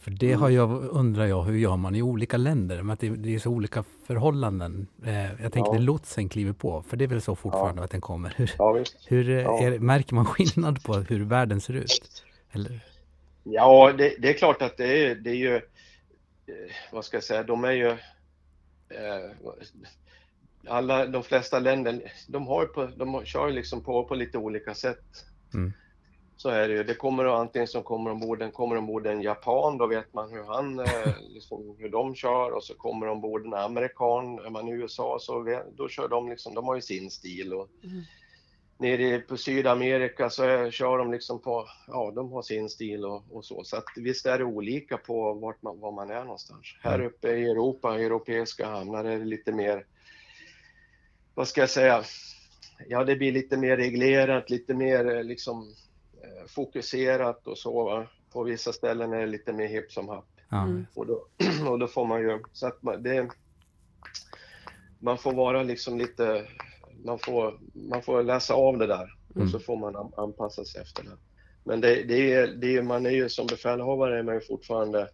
För 0.00 0.10
det 0.10 0.32
har 0.32 0.50
jag, 0.50 0.84
undrar 0.84 1.26
jag, 1.26 1.42
hur 1.42 1.58
gör 1.58 1.76
man 1.76 1.94
i 1.94 2.02
olika 2.02 2.36
länder? 2.36 2.82
Men 2.82 2.90
att 2.90 3.00
det, 3.00 3.10
det 3.10 3.34
är 3.34 3.38
så 3.38 3.50
olika 3.50 3.84
förhållanden. 4.06 4.86
Eh, 5.04 5.42
jag 5.42 5.52
tänker 5.52 5.70
ja. 5.70 5.72
när 5.72 5.80
lotsen 5.80 6.28
kliver 6.28 6.52
på, 6.52 6.82
för 6.82 6.96
det 6.96 7.04
är 7.04 7.08
väl 7.08 7.22
så 7.22 7.36
fortfarande 7.36 7.80
ja. 7.80 7.84
att 7.84 7.90
den 7.90 8.00
kommer. 8.00 8.34
Hur, 8.36 8.54
ja, 8.58 8.84
hur 9.06 9.30
eh, 9.30 9.44
är, 9.44 9.78
märker 9.78 10.14
man 10.14 10.24
skillnad 10.24 10.84
på 10.84 10.94
hur 10.94 11.24
världen 11.24 11.60
ser 11.60 11.74
ut? 11.74 12.24
Eller? 12.52 12.80
Ja, 13.44 13.92
det, 13.98 14.16
det, 14.18 14.28
är 14.28 14.32
klart 14.32 14.62
att 14.62 14.76
det 14.76 15.06
är, 15.06 15.14
det 15.14 15.30
är 15.30 15.34
ju, 15.34 15.54
eh, 15.56 15.62
vad 16.92 17.04
ska 17.04 17.16
jag 17.16 17.24
säga, 17.24 17.42
de 17.42 17.64
är 17.64 17.72
ju, 17.72 17.88
eh, 17.88 19.30
alla, 20.68 21.06
de 21.06 21.22
flesta 21.22 21.58
länder, 21.58 22.12
de, 22.28 22.46
har 22.46 22.66
på, 22.66 22.86
de 22.86 23.24
kör 23.24 23.50
liksom 23.50 23.84
på, 23.84 24.04
på 24.04 24.14
lite 24.14 24.38
olika 24.38 24.74
sätt. 24.74 25.04
Mm. 25.54 25.72
Så 26.36 26.48
är 26.48 26.68
det 26.68 26.74
ju. 26.74 26.84
Det 26.84 26.94
kommer 26.94 27.24
antingen 27.24 27.68
som 27.68 27.82
kommer 27.82 28.10
ombord, 28.10 28.38
den 28.38 28.52
kommer 28.52 28.76
ombord 28.76 29.06
en 29.06 29.22
japan, 29.22 29.78
då 29.78 29.86
vet 29.86 30.14
man 30.14 30.30
hur 30.30 30.42
han, 30.42 30.80
eh, 30.80 31.14
liksom, 31.28 31.76
hur 31.78 31.88
de 31.88 32.14
kör 32.14 32.50
och 32.50 32.64
så 32.64 32.74
kommer 32.74 33.08
ombord 33.08 33.46
en 33.46 33.54
amerikan, 33.54 34.38
är 34.38 34.50
man 34.50 34.68
i 34.68 34.72
USA 34.72 35.18
så 35.20 35.60
då 35.76 35.88
kör 35.88 36.08
de 36.08 36.28
liksom, 36.28 36.54
de 36.54 36.64
har 36.64 36.74
ju 36.74 36.80
sin 36.80 37.10
stil 37.10 37.52
och 37.52 37.68
mm. 37.84 38.02
nere 38.78 39.18
på 39.18 39.36
Sydamerika 39.36 40.30
så 40.30 40.42
är, 40.42 40.70
kör 40.70 40.98
de 40.98 41.12
liksom 41.12 41.40
på, 41.40 41.66
ja 41.86 42.12
de 42.14 42.32
har 42.32 42.42
sin 42.42 42.68
stil 42.68 43.04
och, 43.04 43.24
och 43.30 43.44
så. 43.44 43.64
Så 43.64 43.76
att 43.76 43.84
visst 43.96 44.26
är 44.26 44.38
det 44.38 44.44
olika 44.44 44.96
på 44.96 45.34
vart 45.34 45.62
man, 45.62 45.80
var 45.80 45.92
man 45.92 46.10
är 46.10 46.24
någonstans. 46.24 46.76
Här 46.82 46.94
mm. 46.94 47.06
uppe 47.06 47.28
i 47.28 47.50
Europa, 47.50 47.98
europeiska 47.98 48.66
hamnar 48.66 49.04
är 49.04 49.18
det 49.18 49.24
lite 49.24 49.52
mer, 49.52 49.86
vad 51.34 51.48
ska 51.48 51.60
jag 51.60 51.70
säga, 51.70 52.04
ja 52.88 53.04
det 53.04 53.16
blir 53.16 53.32
lite 53.32 53.56
mer 53.56 53.76
reglerat, 53.76 54.50
lite 54.50 54.74
mer 54.74 55.16
eh, 55.16 55.24
liksom 55.24 55.74
Eh, 56.24 56.46
fokuserat 56.46 57.46
och 57.46 57.58
så. 57.58 57.84
Va? 57.84 58.06
På 58.32 58.42
vissa 58.42 58.72
ställen 58.72 59.12
är 59.12 59.20
det 59.20 59.26
lite 59.26 59.52
mer 59.52 59.66
hipp 59.66 59.92
som 59.92 60.08
happ. 60.08 60.28
Mm. 60.52 60.86
Och, 60.94 61.06
då, 61.06 61.26
och 61.70 61.78
då 61.78 61.86
får 61.86 62.06
man 62.06 62.20
ju, 62.20 62.42
så 62.52 62.66
att 62.66 62.82
man, 62.82 63.02
det, 63.02 63.28
man 64.98 65.18
får 65.18 65.32
vara 65.32 65.62
liksom 65.62 65.98
lite, 65.98 66.46
man 67.04 67.18
får, 67.18 67.60
man 67.74 68.02
får 68.02 68.22
läsa 68.22 68.54
av 68.54 68.78
det 68.78 68.86
där 68.86 69.14
mm. 69.34 69.46
och 69.46 69.50
så 69.50 69.58
får 69.58 69.76
man 69.76 70.12
anpassa 70.16 70.64
sig 70.64 70.82
efter 70.82 71.02
det. 71.02 71.16
Men 71.64 71.80
det, 71.80 72.02
det, 72.02 72.32
är, 72.32 72.46
det 72.46 72.76
är, 72.76 72.82
man 72.82 73.06
är 73.06 73.10
ju 73.10 73.28
som 73.28 73.46
befälhavare 73.46 74.18
är 74.18 74.22
man 74.22 74.34
ju 74.34 74.40
fortfarande, 74.40 75.08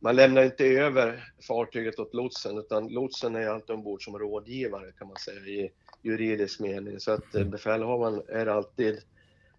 man 0.00 0.16
lämnar 0.16 0.44
inte 0.44 0.64
över 0.64 1.32
fartyget 1.48 1.98
åt 1.98 2.14
lotsen 2.14 2.58
utan 2.58 2.88
lotsen 2.88 3.36
är 3.36 3.46
alltid 3.46 3.76
ombord 3.76 4.04
som 4.04 4.18
rådgivare 4.18 4.92
kan 4.98 5.08
man 5.08 5.16
säga 5.16 5.40
i 5.40 5.70
juridisk 6.02 6.60
mening. 6.60 7.00
Så 7.00 7.12
att 7.12 7.34
mm. 7.34 7.50
befälhavaren 7.50 8.22
är 8.28 8.46
alltid 8.46 9.02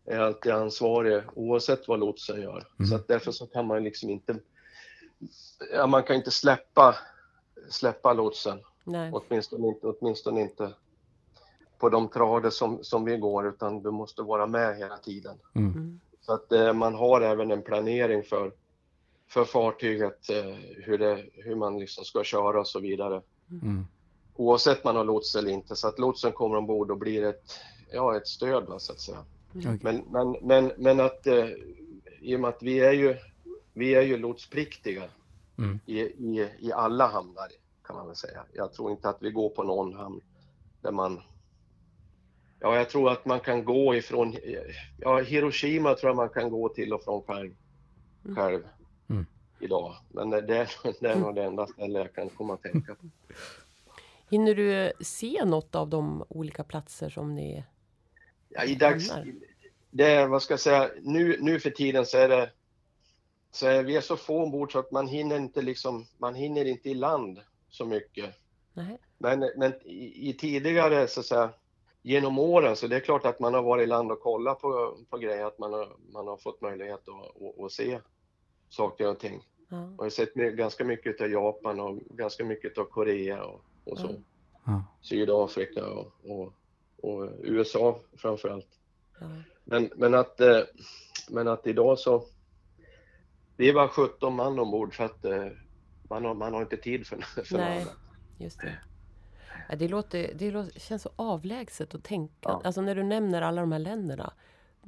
är 0.05 0.19
alltid 0.19 0.51
ansvarig 0.51 1.23
oavsett 1.35 1.87
vad 1.87 1.99
lotsen 1.99 2.41
gör. 2.41 2.67
Mm. 2.79 2.89
Så 2.89 2.95
att 2.95 3.07
därför 3.07 3.31
så 3.31 3.47
kan 3.47 3.67
man 3.67 3.83
liksom 3.83 4.09
inte, 4.09 4.35
ja, 5.73 5.87
man 5.87 6.03
kan 6.03 6.15
inte 6.15 6.31
släppa, 6.31 6.95
släppa 7.69 8.13
lotsen. 8.13 8.59
Nej. 8.83 9.11
Åtminstone 9.13 9.67
inte, 9.67 9.87
åtminstone 9.87 10.41
inte 10.41 10.73
på 11.77 11.89
de 11.89 12.09
trader 12.09 12.49
som, 12.49 12.83
som 12.83 13.05
vi 13.05 13.17
går 13.17 13.47
utan 13.47 13.83
du 13.83 13.91
måste 13.91 14.21
vara 14.21 14.47
med 14.47 14.77
hela 14.77 14.97
tiden. 14.97 15.37
Mm. 15.55 15.71
mm. 15.71 15.99
Så 16.21 16.33
att 16.33 16.51
eh, 16.51 16.73
man 16.73 16.95
har 16.95 17.21
även 17.21 17.51
en 17.51 17.61
planering 17.61 18.23
för, 18.23 18.51
för 19.29 19.45
fartyget, 19.45 20.29
eh, 20.29 20.55
hur, 20.83 20.97
det, 20.97 21.25
hur 21.33 21.55
man 21.55 21.79
liksom 21.79 22.05
ska 22.05 22.23
köra 22.23 22.59
och 22.59 22.67
så 22.67 22.79
vidare. 22.79 23.21
Mm. 23.49 23.85
Oavsett 24.35 24.83
man 24.83 24.95
har 24.95 25.03
lots 25.03 25.35
eller 25.35 25.51
inte, 25.51 25.75
så 25.75 25.87
att 25.87 25.99
lotsen 25.99 26.31
kommer 26.31 26.57
ombord 26.57 26.91
och 26.91 26.97
blir 26.97 27.23
ett, 27.23 27.59
ja, 27.91 28.17
ett 28.17 28.27
stöd 28.27 28.65
va, 28.67 28.79
så 28.79 28.91
att 28.91 28.99
säga. 28.99 29.25
Mm. 29.55 29.79
Men, 29.81 30.03
men, 30.11 30.35
men, 30.41 30.71
men 30.77 30.99
att 30.99 31.27
eh, 31.27 31.47
i 32.21 32.35
och 32.35 32.39
med 32.39 32.49
att 32.49 32.63
vi 32.63 32.79
är 32.79 32.91
ju, 32.91 33.17
vi 33.73 33.95
är 33.95 34.01
ju 34.01 34.17
lotspliktiga 34.17 35.03
mm. 35.57 35.79
i, 35.85 35.99
i, 35.99 36.49
i 36.59 36.71
alla 36.71 37.07
hamnar 37.07 37.47
kan 37.83 37.95
man 37.95 38.07
väl 38.07 38.15
säga. 38.15 38.43
Jag 38.53 38.73
tror 38.73 38.91
inte 38.91 39.09
att 39.09 39.17
vi 39.21 39.31
går 39.31 39.49
på 39.49 39.63
någon 39.63 39.93
hamn 39.93 40.21
där 40.81 40.91
man 40.91 41.21
Ja, 42.61 42.75
jag 42.75 42.89
tror 42.89 43.11
att 43.11 43.25
man 43.25 43.39
kan 43.39 43.65
gå 43.65 43.95
ifrån, 43.95 44.35
ja 44.97 45.19
Hiroshima 45.19 45.93
tror 45.93 46.09
jag 46.09 46.15
man 46.15 46.29
kan 46.29 46.49
gå 46.49 46.69
till 46.69 46.93
och 46.93 47.03
från 47.03 47.21
själv, 47.21 47.53
mm. 48.25 48.35
själv 48.35 48.61
mm. 49.09 49.25
idag. 49.59 49.95
Men 50.09 50.29
det, 50.29 50.41
det 50.41 50.67
är 51.09 51.15
nog 51.15 51.35
det 51.35 51.43
enda 51.43 51.67
ställe 51.67 51.99
jag 51.99 52.13
kan 52.13 52.29
komma 52.29 52.53
att 52.53 52.61
tänka 52.61 52.95
på. 52.95 53.05
Hinner 54.29 54.55
du 54.55 54.91
se 55.01 55.45
något 55.45 55.75
av 55.75 55.89
de 55.89 56.23
olika 56.29 56.63
platser 56.63 57.09
som 57.09 57.35
ni 57.35 57.63
Ja, 58.49 58.63
i 58.63 58.75
dags, 58.75 59.11
det 59.89 60.05
är, 60.05 60.27
vad 60.27 60.43
ska 60.43 60.53
jag 60.53 60.59
säga, 60.59 60.89
nu, 61.01 61.37
nu 61.39 61.59
för 61.59 61.69
tiden 61.69 62.05
så 62.05 62.17
är 62.17 62.29
det, 62.29 62.51
så 63.51 63.67
är 63.67 63.83
vi 63.83 63.95
är 63.95 64.01
så 64.01 64.17
få 64.17 64.43
ombord 64.43 64.71
så 64.71 64.79
att 64.79 64.91
man 64.91 65.07
hinner 65.07 65.37
inte 65.37 65.61
liksom, 65.61 66.05
man 66.17 66.35
hinner 66.35 66.65
inte 66.65 66.89
i 66.89 66.93
land 66.93 67.39
så 67.69 67.85
mycket. 67.85 68.35
Nej. 68.73 68.97
Men, 69.17 69.51
men 69.55 69.73
i, 69.85 70.29
i, 70.29 70.33
tidigare 70.33 71.07
så 71.07 71.19
att 71.19 71.25
säga, 71.25 71.49
genom 72.01 72.39
åren 72.39 72.75
så 72.75 72.87
det 72.87 72.95
är 72.95 72.99
klart 72.99 73.25
att 73.25 73.39
man 73.39 73.53
har 73.53 73.61
varit 73.61 73.83
i 73.83 73.87
land 73.87 74.11
och 74.11 74.21
kollat 74.21 74.61
på, 74.61 74.97
på 75.09 75.17
grejer, 75.17 75.45
att 75.45 75.59
man 75.59 75.73
har, 75.73 75.89
man 76.13 76.27
har 76.27 76.37
fått 76.37 76.61
möjlighet 76.61 77.07
att, 77.07 77.41
att, 77.41 77.65
att 77.65 77.71
se 77.71 77.99
saker 78.69 79.07
och 79.07 79.19
ting. 79.19 79.47
Ja. 79.69 79.89
Jag 79.97 80.03
har 80.03 80.09
sett 80.09 80.33
ganska 80.33 80.85
mycket 80.85 81.21
av 81.21 81.27
Japan 81.29 81.79
och 81.79 81.97
ganska 82.09 82.45
mycket 82.45 82.77
av 82.77 82.85
Korea 82.85 83.43
och, 83.43 83.61
och 83.83 83.97
så. 83.99 84.15
Ja. 84.65 84.83
Sydafrika 85.01 85.85
och, 85.85 86.13
och 86.23 86.53
och 87.01 87.31
USA 87.39 87.99
framförallt. 88.17 88.67
Mm. 89.21 89.43
Men, 89.63 89.89
men, 89.95 90.13
att, 90.13 90.41
eh, 90.41 90.59
men 91.29 91.47
att 91.47 91.67
idag 91.67 91.99
så, 91.99 92.25
vi 93.57 93.69
är 93.69 93.73
bara 93.73 93.87
17 93.87 94.35
man 94.35 94.59
ombord 94.59 94.93
för 94.93 95.03
att 95.03 95.25
eh, 95.25 95.47
man 96.09 96.25
har, 96.25 96.33
man 96.33 96.53
har 96.53 96.61
inte 96.61 96.77
tid 96.77 97.07
för, 97.07 97.21
för 97.43 97.57
Nej, 97.57 97.79
andra. 97.79 97.91
just 98.37 98.61
det. 98.61 98.77
Ja, 99.69 99.75
det, 99.75 99.87
låter, 99.87 100.31
det 100.35 100.51
låter, 100.51 100.79
känns 100.79 101.01
så 101.01 101.09
avlägset 101.15 101.95
att 101.95 102.03
tänka. 102.03 102.33
Ja. 102.41 102.61
Alltså 102.63 102.81
när 102.81 102.95
du 102.95 103.03
nämner 103.03 103.41
alla 103.41 103.61
de 103.61 103.71
här 103.71 103.79
länderna. 103.79 104.33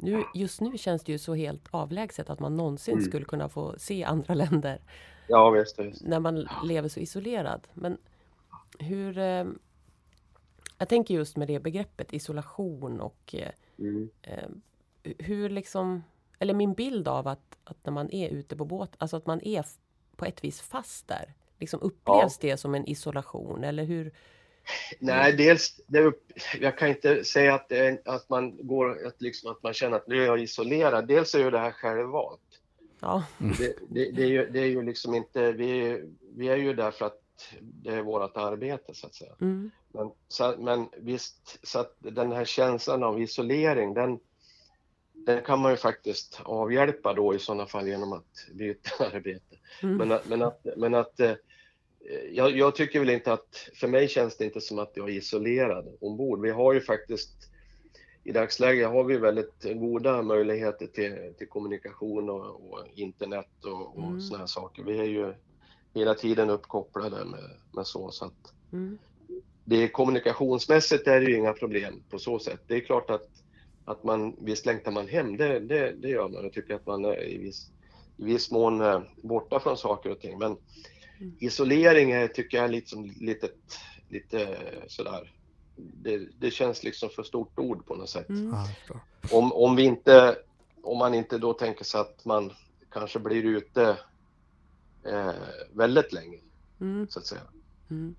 Nu, 0.02 0.24
just 0.34 0.62
nu 0.62 0.78
känns 0.78 1.04
det 1.04 1.12
ju 1.12 1.18
så 1.18 1.34
helt 1.34 1.68
avlägset 1.72 2.30
att 2.30 2.40
man 2.40 2.58
någonsin 2.58 2.94
mm. 2.94 3.06
skulle 3.06 3.26
kunna 3.26 3.50
få 3.50 3.76
se 3.78 4.04
andra 4.04 4.34
länder. 4.34 4.82
Ja, 5.28 5.50
visst, 5.50 5.80
visst. 5.80 6.04
När 6.04 6.20
man 6.20 6.48
lever 6.64 6.90
så 6.90 7.00
isolerad. 7.00 7.68
Men 7.74 7.98
hur, 8.80 9.18
eh, 9.18 9.46
jag 10.78 10.90
tänker 10.90 11.14
just 11.14 11.38
med 11.38 11.48
det 11.48 11.60
begreppet 11.60 12.14
isolation 12.14 13.02
och 13.02 13.36
eh, 13.38 13.52
mm. 13.80 14.10
eh, 14.22 14.50
hur 15.04 15.50
liksom, 15.50 16.04
eller 16.40 16.54
min 16.54 16.74
bild 16.74 17.08
av 17.08 17.28
att, 17.28 17.58
att 17.64 17.86
när 17.86 17.94
man 17.94 18.12
är 18.12 18.30
ute 18.30 18.56
på 18.56 18.66
båt, 18.66 18.96
alltså 18.98 19.18
att 19.18 19.26
man 19.26 19.42
är 19.42 19.66
på 20.16 20.26
ett 20.26 20.44
vis 20.44 20.62
fast 20.62 21.08
där. 21.08 21.34
Liksom 21.60 21.80
upplevs 21.82 22.40
ja. 22.42 22.50
det 22.50 22.58
som 22.58 22.76
en 22.76 22.88
isolation 22.88 23.64
eller 23.64 23.84
hur? 23.84 24.14
Nej, 25.00 25.34
dels, 25.34 25.82
det, 25.88 26.14
jag 26.60 26.78
kan 26.78 26.90
inte 26.90 27.24
säga 27.24 27.54
att, 27.54 27.70
det, 27.70 28.08
att 28.08 28.30
man 28.30 28.68
går, 28.68 29.08
att, 29.08 29.22
liksom, 29.22 29.52
att 29.52 29.64
man 29.64 29.74
känner 29.74 29.98
att 29.98 30.08
nu 30.08 30.22
är 30.22 30.26
jag 30.26 30.42
isolerad. 30.42 31.08
Dels 31.08 31.36
är 31.36 31.40
ju 31.40 31.52
det 31.52 31.60
här 31.60 31.72
självvalt. 31.72 32.42
Ja. 33.00 33.24
Mm. 33.42 33.56
Det, 33.60 33.76
det, 33.90 34.12
det, 34.12 34.24
är 34.24 34.28
ju, 34.28 34.50
det 34.50 34.60
är 34.60 34.66
ju 34.66 34.82
liksom 34.82 35.16
inte, 35.16 35.52
vi, 35.52 36.02
vi 36.36 36.50
är 36.50 36.58
ju 36.58 36.74
där 36.74 36.92
för 36.92 37.06
att 37.06 37.22
det 37.60 37.90
är 37.90 38.02
vårt 38.02 38.38
arbete 38.38 38.94
så 38.94 39.08
att 39.08 39.16
säga. 39.16 39.34
Mm. 39.42 39.72
Men, 39.94 40.12
så, 40.28 40.56
men 40.60 40.90
visst, 40.98 41.60
så 41.68 41.80
att 41.80 41.96
den 42.00 42.32
här 42.32 42.46
känslan 42.46 43.04
av 43.04 43.22
isolering, 43.22 43.94
den, 43.94 44.20
den 45.14 45.42
kan 45.44 45.60
man 45.60 45.72
ju 45.72 45.78
faktiskt 45.78 46.42
avhjälpa 46.44 47.14
då 47.14 47.36
i 47.36 47.40
sådana 47.40 47.66
fall 47.66 47.88
genom 47.88 48.14
att 48.14 48.48
byta 48.54 48.90
arbete. 49.16 49.56
Mm. 49.84 49.98
Men, 49.98 50.20
men 50.26 50.42
att, 50.42 50.66
men 50.78 50.94
att 50.94 51.20
eh, 51.20 51.34
jag, 52.32 52.58
jag, 52.58 52.76
tycker 52.76 53.00
väl 53.00 53.10
inte 53.10 53.34
att, 53.34 53.70
för 53.74 53.88
mig 53.88 54.08
känns 54.08 54.38
det 54.38 54.46
inte 54.46 54.62
som 54.62 54.80
att 54.80 54.92
jag 54.94 55.10
är 55.10 55.14
isolerad 55.14 55.98
ombord. 56.02 56.42
Vi 56.42 56.50
har 56.50 56.74
ju 56.74 56.82
faktiskt 56.82 57.52
i 58.24 58.32
dagsläget 58.32 58.90
har 58.90 59.04
vi 59.04 59.18
väldigt 59.18 59.64
goda 59.64 60.22
möjligheter 60.22 60.88
till, 60.88 61.34
till 61.38 61.48
kommunikation 61.48 62.30
och, 62.30 62.46
och 62.46 62.80
internet 62.94 63.66
och, 63.66 63.98
och 63.98 64.08
mm. 64.08 64.22
sådana 64.22 64.48
saker. 64.48 64.84
Vi 64.84 65.00
är 65.00 65.04
ju 65.04 65.34
hela 65.94 66.14
tiden 66.14 66.50
uppkopplade 66.50 67.26
med, 67.26 67.50
med 67.72 67.88
så. 67.88 68.12
så 68.12 68.26
att 68.26 68.54
mm. 68.74 68.98
det 69.66 69.88
kommunikationsmässigt 69.88 71.08
är 71.08 71.22
det 71.22 71.26
ju 71.26 71.38
inga 71.38 71.54
problem 71.54 72.04
på 72.10 72.20
så 72.20 72.40
sätt. 72.40 72.62
Det 72.68 72.76
är 72.76 72.80
klart 72.80 73.10
att, 73.10 73.28
att 73.86 74.04
man, 74.04 74.36
visst 74.40 74.66
längtar 74.66 74.92
man 74.92 75.08
hem, 75.08 75.38
det, 75.38 75.60
det, 75.60 75.92
det 75.92 76.10
gör 76.10 76.30
man 76.30 76.46
och 76.46 76.54
tycker 76.54 76.76
att 76.76 76.86
man 76.86 77.06
är 77.06 77.30
i 77.30 77.38
viss, 77.38 77.72
i 78.18 78.24
viss 78.24 78.52
mån 78.52 78.82
eh, 78.82 79.02
borta 79.24 79.60
från 79.60 79.78
saker 79.78 80.10
och 80.10 80.20
ting. 80.20 80.40
Men. 80.40 80.58
Isolering 81.40 82.12
är, 82.12 82.28
tycker 82.28 82.58
jag 82.58 82.66
är 82.66 82.72
liksom 82.72 83.14
lite, 83.20 83.50
lite 84.10 84.58
sådär, 84.88 85.34
det, 85.76 86.28
det, 86.40 86.52
känns 86.52 86.84
liksom 86.84 87.10
för 87.10 87.24
stort 87.24 87.60
ord 87.60 87.86
på 87.86 87.96
något 87.96 88.10
sätt. 88.10 88.30
Mm. 88.30 88.54
Om, 89.32 89.54
om 89.54 89.76
vi 89.76 89.84
inte, 89.84 90.38
om 90.84 90.98
man 90.98 91.14
inte 91.14 91.38
då 91.38 91.54
tänker 91.54 91.86
sig 91.86 92.02
att 92.02 92.26
man 92.26 92.52
kanske 92.92 93.20
blir 93.20 93.44
ute 93.44 93.98
eh, 95.06 95.34
väldigt 95.74 96.14
länge, 96.14 96.40
mm. 96.82 97.08
så 97.10 97.20
att 97.20 97.26
säga. 97.26 97.42
Mm. 97.90 98.16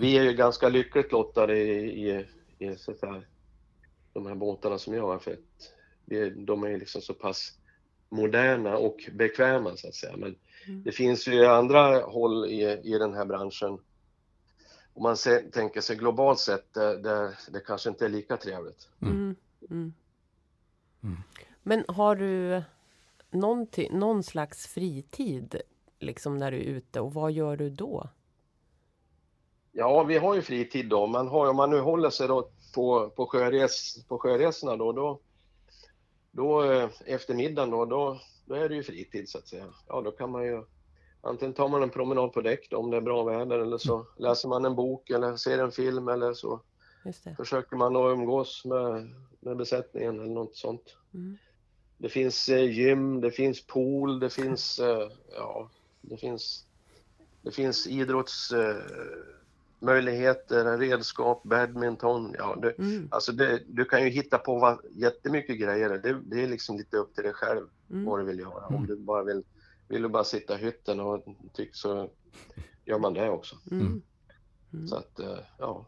Vi 0.00 0.18
är 0.18 0.22
ju 0.22 0.32
ganska 0.32 0.68
lyckligt 0.68 1.12
lottade 1.12 1.58
i, 1.58 2.08
i, 2.08 2.26
i 2.58 2.76
så 2.76 2.90
att 2.90 2.98
säga, 2.98 3.22
de 4.12 4.26
här 4.26 4.34
båtarna 4.34 4.78
som 4.78 4.94
jag 4.94 5.02
har, 5.02 5.18
för 5.18 5.32
att 5.32 5.72
vi, 6.04 6.30
de 6.30 6.62
är 6.62 6.78
liksom 6.78 7.02
så 7.02 7.14
pass 7.14 7.57
moderna 8.08 8.76
och 8.76 9.10
bekväma 9.12 9.76
så 9.76 9.88
att 9.88 9.94
säga. 9.94 10.16
Men 10.16 10.36
mm. 10.66 10.82
det 10.82 10.92
finns 10.92 11.28
ju 11.28 11.46
andra 11.46 12.00
håll 12.00 12.46
i, 12.46 12.80
i 12.84 12.98
den 12.98 13.14
här 13.14 13.24
branschen, 13.24 13.78
om 14.94 15.02
man 15.02 15.16
se, 15.16 15.38
tänker 15.38 15.80
sig 15.80 15.96
globalt 15.96 16.38
sett, 16.38 16.74
där, 16.74 16.96
där 16.96 17.38
det 17.50 17.60
kanske 17.60 17.88
inte 17.88 18.04
är 18.04 18.08
lika 18.08 18.36
trevligt. 18.36 18.88
Mm. 19.02 19.36
Mm. 19.70 19.92
mm. 21.02 21.16
Men 21.62 21.84
har 21.88 22.16
du 22.16 22.62
någon 23.90 24.22
slags 24.22 24.66
fritid 24.66 25.60
liksom 25.98 26.38
när 26.38 26.50
du 26.50 26.56
är 26.56 26.64
ute 26.64 27.00
och 27.00 27.14
vad 27.14 27.32
gör 27.32 27.56
du 27.56 27.70
då? 27.70 28.08
Ja, 29.72 30.02
vi 30.02 30.18
har 30.18 30.34
ju 30.34 30.42
fritid 30.42 30.88
då. 30.88 31.06
Man 31.06 31.28
har, 31.28 31.48
om 31.48 31.56
man 31.56 31.70
nu 31.70 31.80
håller 31.80 32.10
sig 32.10 32.28
då 32.28 32.50
på, 32.74 33.10
på, 33.10 33.26
sjöres, 33.26 34.04
på 34.08 34.18
sjöresorna 34.18 34.76
då, 34.76 34.92
då, 34.92 35.20
då 36.38 36.72
eh, 36.72 36.90
eftermiddagen 37.06 37.70
då, 37.70 37.84
då, 37.84 38.20
då 38.44 38.54
är 38.54 38.68
det 38.68 38.74
ju 38.74 38.82
fritid 38.82 39.28
så 39.28 39.38
att 39.38 39.48
säga. 39.48 39.66
Ja, 39.88 40.00
då 40.00 40.10
kan 40.10 40.30
man 40.30 40.44
ju 40.44 40.64
antingen 41.20 41.54
tar 41.54 41.68
man 41.68 41.82
en 41.82 41.90
promenad 41.90 42.32
på 42.32 42.40
däck 42.40 42.70
då, 42.70 42.76
om 42.76 42.90
det 42.90 42.96
är 42.96 43.00
bra 43.00 43.24
väder 43.24 43.58
eller 43.58 43.78
så 43.78 43.94
mm. 43.94 44.06
läser 44.16 44.48
man 44.48 44.64
en 44.64 44.74
bok 44.74 45.10
eller 45.10 45.36
ser 45.36 45.58
en 45.58 45.72
film 45.72 46.08
eller 46.08 46.34
så 46.34 46.60
försöker 47.36 47.76
man 47.76 47.96
att 47.96 48.12
umgås 48.12 48.64
med, 48.64 49.10
med 49.40 49.56
besättningen 49.56 50.20
eller 50.20 50.34
något 50.34 50.56
sånt. 50.56 50.96
Mm. 51.14 51.38
Det 51.98 52.08
finns 52.08 52.48
eh, 52.48 52.70
gym, 52.70 53.20
det 53.20 53.30
finns 53.30 53.66
pool, 53.66 54.20
det 54.20 54.30
finns, 54.30 54.78
eh, 54.78 55.10
ja, 55.36 55.70
det 56.00 56.16
finns, 56.16 56.64
det 57.42 57.50
finns 57.50 57.86
idrottsmöjligheter, 57.86 59.38
eh, 59.80 60.78
redskap, 60.78 61.42
badminton. 61.42 62.34
Ja, 62.38 62.56
det, 62.62 62.78
mm. 62.78 63.08
alltså 63.10 63.32
det, 63.32 63.62
du 63.66 63.84
kan 63.84 64.04
ju 64.04 64.08
hitta 64.08 64.38
på 64.38 64.58
vad, 64.58 64.78
jättemycket 64.90 65.60
grejer. 65.60 65.88
Det, 65.88 66.20
det 66.24 66.42
är 66.42 66.48
liksom 66.48 66.76
lite 66.76 66.96
upp 66.96 67.14
till 67.14 67.24
dig 67.24 67.32
själv 67.32 67.66
mm. 67.90 68.04
vad 68.04 68.20
du 68.20 68.24
vill 68.24 68.38
göra. 68.38 68.66
Om 68.66 68.74
mm. 68.74 68.86
du 68.86 68.96
bara 68.96 69.22
vill, 69.22 69.42
vill 69.88 70.02
du 70.02 70.08
bara 70.08 70.24
sitta 70.24 70.58
i 70.58 70.62
hytten 70.62 71.00
och 71.00 71.24
tyck 71.52 71.74
så 71.76 72.10
gör 72.84 72.98
man 72.98 73.14
det 73.14 73.30
också. 73.30 73.56
Mm. 73.70 74.02
mm. 74.72 74.88
Så 74.88 74.96
att, 74.96 75.20
ja. 75.58 75.86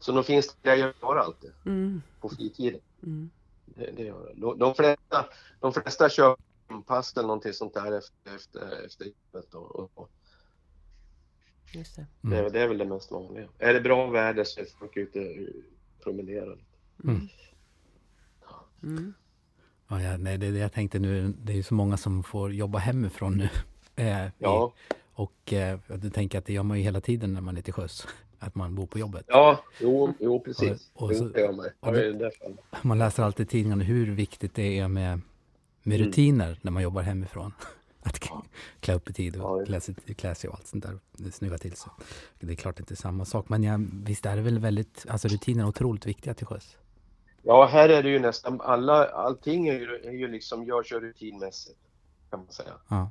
Så 0.00 0.12
då 0.12 0.22
finns 0.22 0.46
det 0.46 0.70
grejer 0.70 0.88
att 0.88 1.02
göra 1.02 1.22
alltid 1.22 1.52
på 2.20 2.28
fritiden. 2.28 2.80
Det, 3.64 3.90
det 3.96 4.02
gör 4.02 4.26
det. 4.26 4.40
De, 4.40 4.58
de, 4.58 4.74
flesta, 4.74 5.26
de 5.60 5.72
flesta 5.72 6.08
kör 6.08 6.36
pass 6.86 7.16
eller 7.16 7.26
någonting 7.26 7.52
sånt 7.52 7.74
där 7.74 7.92
efter, 7.92 8.34
efter, 8.34 8.86
efter 8.86 9.04
jobbet. 9.04 9.54
Och, 9.54 9.98
och, 9.98 10.10
Just 11.72 11.96
det. 11.96 12.06
Mm. 12.24 12.44
Det, 12.44 12.50
det, 12.50 12.60
är 12.60 12.68
väl 12.68 12.78
det 12.78 12.84
mest 12.84 13.10
vanliga. 13.10 13.48
Är 13.58 13.74
det 13.74 13.80
bra 13.80 14.06
väder 14.06 14.44
så 14.44 14.60
är 14.60 14.66
folk 14.78 14.96
ute 14.96 15.20
och 15.20 15.26
promenerar. 16.02 16.58
Mm. 17.04 17.28
Mm. 18.82 19.14
Ja, 19.88 20.02
ja, 20.02 20.16
nej, 20.16 20.38
det 20.38 20.46
är 20.46 20.52
det 20.52 20.58
jag 20.58 20.72
tänkte 20.72 20.98
nu. 20.98 21.34
Det 21.42 21.52
är 21.52 21.56
ju 21.56 21.62
så 21.62 21.74
många 21.74 21.96
som 21.96 22.22
får 22.22 22.52
jobba 22.52 22.78
hemifrån 22.78 23.36
nu. 23.36 23.48
Eh, 23.96 24.26
ja. 24.38 24.72
I, 24.90 24.94
och 25.14 25.52
eh, 25.52 25.78
du 25.88 26.10
tänker 26.10 26.38
att 26.38 26.46
det 26.46 26.52
gör 26.52 26.62
man 26.62 26.78
ju 26.78 26.84
hela 26.84 27.00
tiden 27.00 27.32
när 27.34 27.40
man 27.40 27.56
är 27.56 27.62
till 27.62 27.72
sjöss 27.72 28.06
att 28.38 28.54
man 28.54 28.74
bor 28.74 28.86
på 28.86 28.98
jobbet. 28.98 29.24
Ja, 29.28 29.64
jo, 29.80 30.14
jo 30.20 30.40
precis. 30.40 30.90
Och, 30.94 31.10
och 31.10 31.16
så, 31.16 31.24
och 31.80 31.92
det, 31.92 32.30
man 32.82 32.98
läser 32.98 33.22
alltid 33.22 33.46
i 33.46 33.48
tidningarna 33.48 33.84
hur 33.84 34.14
viktigt 34.14 34.54
det 34.54 34.78
är 34.78 34.88
med, 34.88 35.20
med 35.82 35.96
mm. 35.96 36.06
rutiner 36.08 36.46
mm. 36.46 36.58
när 36.62 36.70
man 36.70 36.82
jobbar 36.82 37.02
hemifrån. 37.02 37.52
Att 38.04 38.18
klä 38.80 38.94
upp 38.94 39.10
i 39.10 39.12
tid 39.12 39.40
och 39.40 39.66
klä, 39.66 39.80
sig, 39.80 39.94
klä 39.94 40.34
sig 40.34 40.50
och 40.50 40.56
allt 40.56 40.66
sånt 40.66 40.84
där, 40.84 40.98
snygga 41.30 41.58
till 41.58 41.76
sig. 41.76 41.92
Det 42.40 42.52
är 42.52 42.56
klart 42.56 42.80
inte 42.80 42.96
samma 42.96 43.24
sak, 43.24 43.48
men 43.48 43.62
ja, 43.62 43.78
visst 43.92 44.26
är 44.26 44.36
det 44.36 44.42
väl 44.42 44.58
väldigt, 44.58 45.06
alltså 45.08 45.28
rutiner 45.28 45.64
är 45.64 45.68
otroligt 45.68 46.06
viktiga 46.06 46.34
till 46.34 46.46
sjöss? 46.46 46.76
Ja, 47.42 47.66
här 47.66 47.88
är 47.88 48.02
det 48.02 48.08
ju 48.08 48.18
nästan 48.18 48.60
alla, 48.60 49.06
allting 49.06 49.68
är 49.68 49.74
ju, 49.74 50.00
är 50.04 50.12
ju 50.12 50.28
liksom, 50.28 50.64
görs 50.64 50.92
ju 50.92 51.00
rutinmässigt, 51.00 51.78
kan 52.30 52.38
man 52.38 52.52
säga. 52.52 52.72
Ja. 52.88 53.10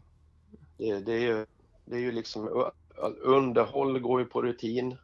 Det, 0.78 1.00
det, 1.00 1.14
är 1.14 1.20
ju, 1.20 1.46
det 1.86 1.96
är 1.96 2.00
ju 2.00 2.12
liksom, 2.12 2.70
underhåll 3.22 4.00
går 4.00 4.22
ju 4.22 4.26
på 4.26 4.42
rutin. 4.42 4.98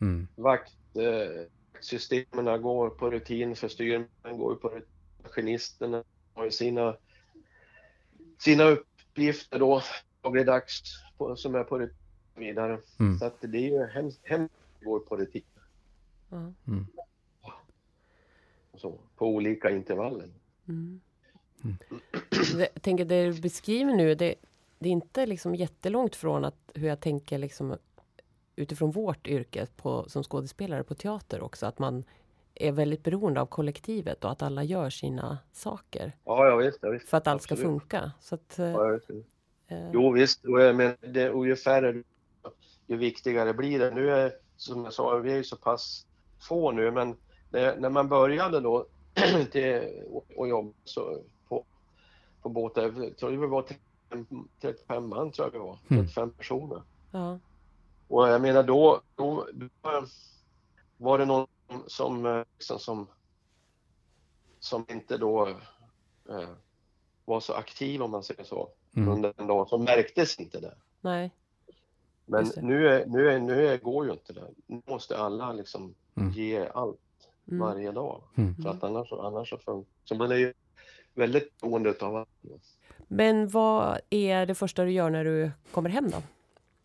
Mm. 0.00 0.28
Vaktsystemen 0.36 2.48
eh, 2.48 2.56
går 2.56 2.90
på 2.90 3.10
rutin 3.10 3.56
för 3.56 3.68
styrmännen 3.68 4.38
går 4.38 4.54
på 4.54 4.68
rutin. 4.68 4.88
Maskinisterna 5.24 6.04
har 6.34 6.44
ju 6.44 6.50
sina, 6.50 6.96
sina 8.38 8.76
uppgifter 9.14 9.58
då 9.58 9.82
dagligdags 10.22 10.82
på, 11.18 11.36
som 11.36 11.54
är 11.54 11.64
på 11.64 11.78
rutin 11.78 11.96
vidare. 12.34 12.78
Mm. 13.00 13.18
Så 13.18 13.24
att 13.24 13.40
det 13.40 13.58
är 13.58 13.70
ju 13.70 13.86
hemskt, 13.86 14.20
hemskt 14.22 14.54
går 14.84 15.00
på 15.00 15.16
rutin. 15.16 15.42
Mm. 16.32 16.86
Så, 18.74 18.98
på 19.16 19.26
olika 19.26 19.70
intervaller. 19.70 20.28
Mm. 20.68 21.00
mm. 21.64 21.76
Jag 22.58 22.82
tänker 22.82 23.04
det 23.04 23.24
du 23.24 23.40
beskriver 23.40 23.94
nu, 23.94 24.14
det, 24.14 24.34
det 24.78 24.88
är 24.88 24.92
inte 24.92 25.26
liksom 25.26 25.54
jättelångt 25.54 26.16
från 26.16 26.44
att 26.44 26.70
hur 26.74 26.88
jag 26.88 27.00
tänker 27.00 27.38
liksom 27.38 27.76
utifrån 28.56 28.90
vårt 28.90 29.26
yrke 29.26 29.66
på, 29.76 30.08
som 30.08 30.22
skådespelare 30.22 30.84
på 30.84 30.94
teater 30.94 31.42
också, 31.42 31.66
att 31.66 31.78
man 31.78 32.04
är 32.54 32.72
väldigt 32.72 33.02
beroende 33.02 33.40
av 33.40 33.46
kollektivet 33.46 34.24
och 34.24 34.30
att 34.30 34.42
alla 34.42 34.64
gör 34.64 34.90
sina 34.90 35.38
saker. 35.52 36.12
Ja, 36.24 36.46
ja 36.46 36.56
visst. 36.56 36.78
Ja, 36.82 36.90
visst. 36.90 37.08
För 37.08 37.16
att 37.16 37.26
allt 37.26 37.42
ska 37.42 37.56
funka. 37.56 38.12
Så 38.20 38.34
att, 38.34 38.54
ja, 38.56 38.86
visst. 38.86 39.10
Eh, 39.68 39.90
jo 39.92 40.12
visst, 40.12 40.44
men 40.74 40.96
det, 41.00 41.30
och 41.30 41.46
ju 41.46 41.56
färre, 41.56 42.02
ju 42.86 42.96
viktigare 42.96 43.54
blir 43.54 43.78
det. 43.78 43.90
Nu 43.90 44.10
är, 44.10 44.32
som 44.56 44.84
jag 44.84 44.92
sa, 44.92 45.16
vi 45.16 45.32
är 45.32 45.36
ju 45.36 45.44
så 45.44 45.56
pass 45.56 46.06
få 46.48 46.72
nu, 46.72 46.90
men 46.90 47.16
det, 47.50 47.80
när 47.80 47.90
man 47.90 48.08
började 48.08 48.60
då 48.60 48.86
till, 49.50 49.82
och 50.36 50.48
jobba 50.48 50.72
så, 50.84 51.20
på, 51.48 51.64
på 52.42 52.48
båtar, 52.48 52.82
jag 52.82 53.16
tror 53.16 53.30
det 53.30 53.46
var 53.46 53.62
35, 53.62 54.48
35 54.60 55.08
man 55.08 55.32
tror 55.32 55.46
jag 55.46 55.52
det 55.52 55.58
var, 55.58 55.78
35 55.88 56.22
mm. 56.22 56.34
personer. 56.34 56.82
Ja. 57.10 57.38
Och 58.08 58.28
jag 58.28 58.42
menar 58.42 58.62
då, 58.62 59.00
då, 59.14 59.48
då 59.52 59.68
var 60.96 61.18
det 61.18 61.24
någon 61.24 61.46
som, 61.86 62.44
liksom, 62.58 62.78
som, 62.78 63.06
som 64.58 64.84
inte 64.88 65.16
då 65.18 65.48
eh, 66.28 66.50
var 67.24 67.40
så 67.40 67.52
aktiv 67.52 68.02
om 68.02 68.10
man 68.10 68.22
säger 68.22 68.44
så 68.44 68.68
mm. 68.96 69.08
under 69.08 69.32
en 69.36 69.46
dag, 69.46 69.68
så 69.68 69.78
märktes 69.78 70.40
inte 70.40 70.60
det. 70.60 70.74
Nej. 71.00 71.30
Men 72.26 72.50
nu, 72.56 72.88
är, 72.88 73.06
nu, 73.06 73.30
är, 73.30 73.38
nu 73.38 73.66
är, 73.66 73.78
går 73.78 74.06
ju 74.06 74.12
inte 74.12 74.32
det. 74.32 74.50
Nu 74.66 74.82
måste 74.86 75.18
alla 75.18 75.52
liksom 75.52 75.94
mm. 76.14 76.32
ge 76.32 76.68
allt 76.74 76.98
mm. 77.48 77.60
varje 77.60 77.92
dag. 77.92 78.22
Mm. 78.36 78.54
För 78.54 78.68
att 78.68 78.84
annars, 78.84 79.12
annars 79.12 79.50
så 79.50 79.58
funkar 79.58 79.90
Så 80.04 80.14
man 80.14 80.32
är 80.32 80.36
ju 80.36 80.52
väldigt 81.14 81.60
beroende 81.60 81.94
av 82.00 82.16
allt. 82.16 82.28
Men 83.08 83.48
vad 83.48 84.00
är 84.10 84.46
det 84.46 84.54
första 84.54 84.84
du 84.84 84.90
gör 84.90 85.10
när 85.10 85.24
du 85.24 85.50
kommer 85.72 85.90
hem 85.90 86.10
då? 86.10 86.22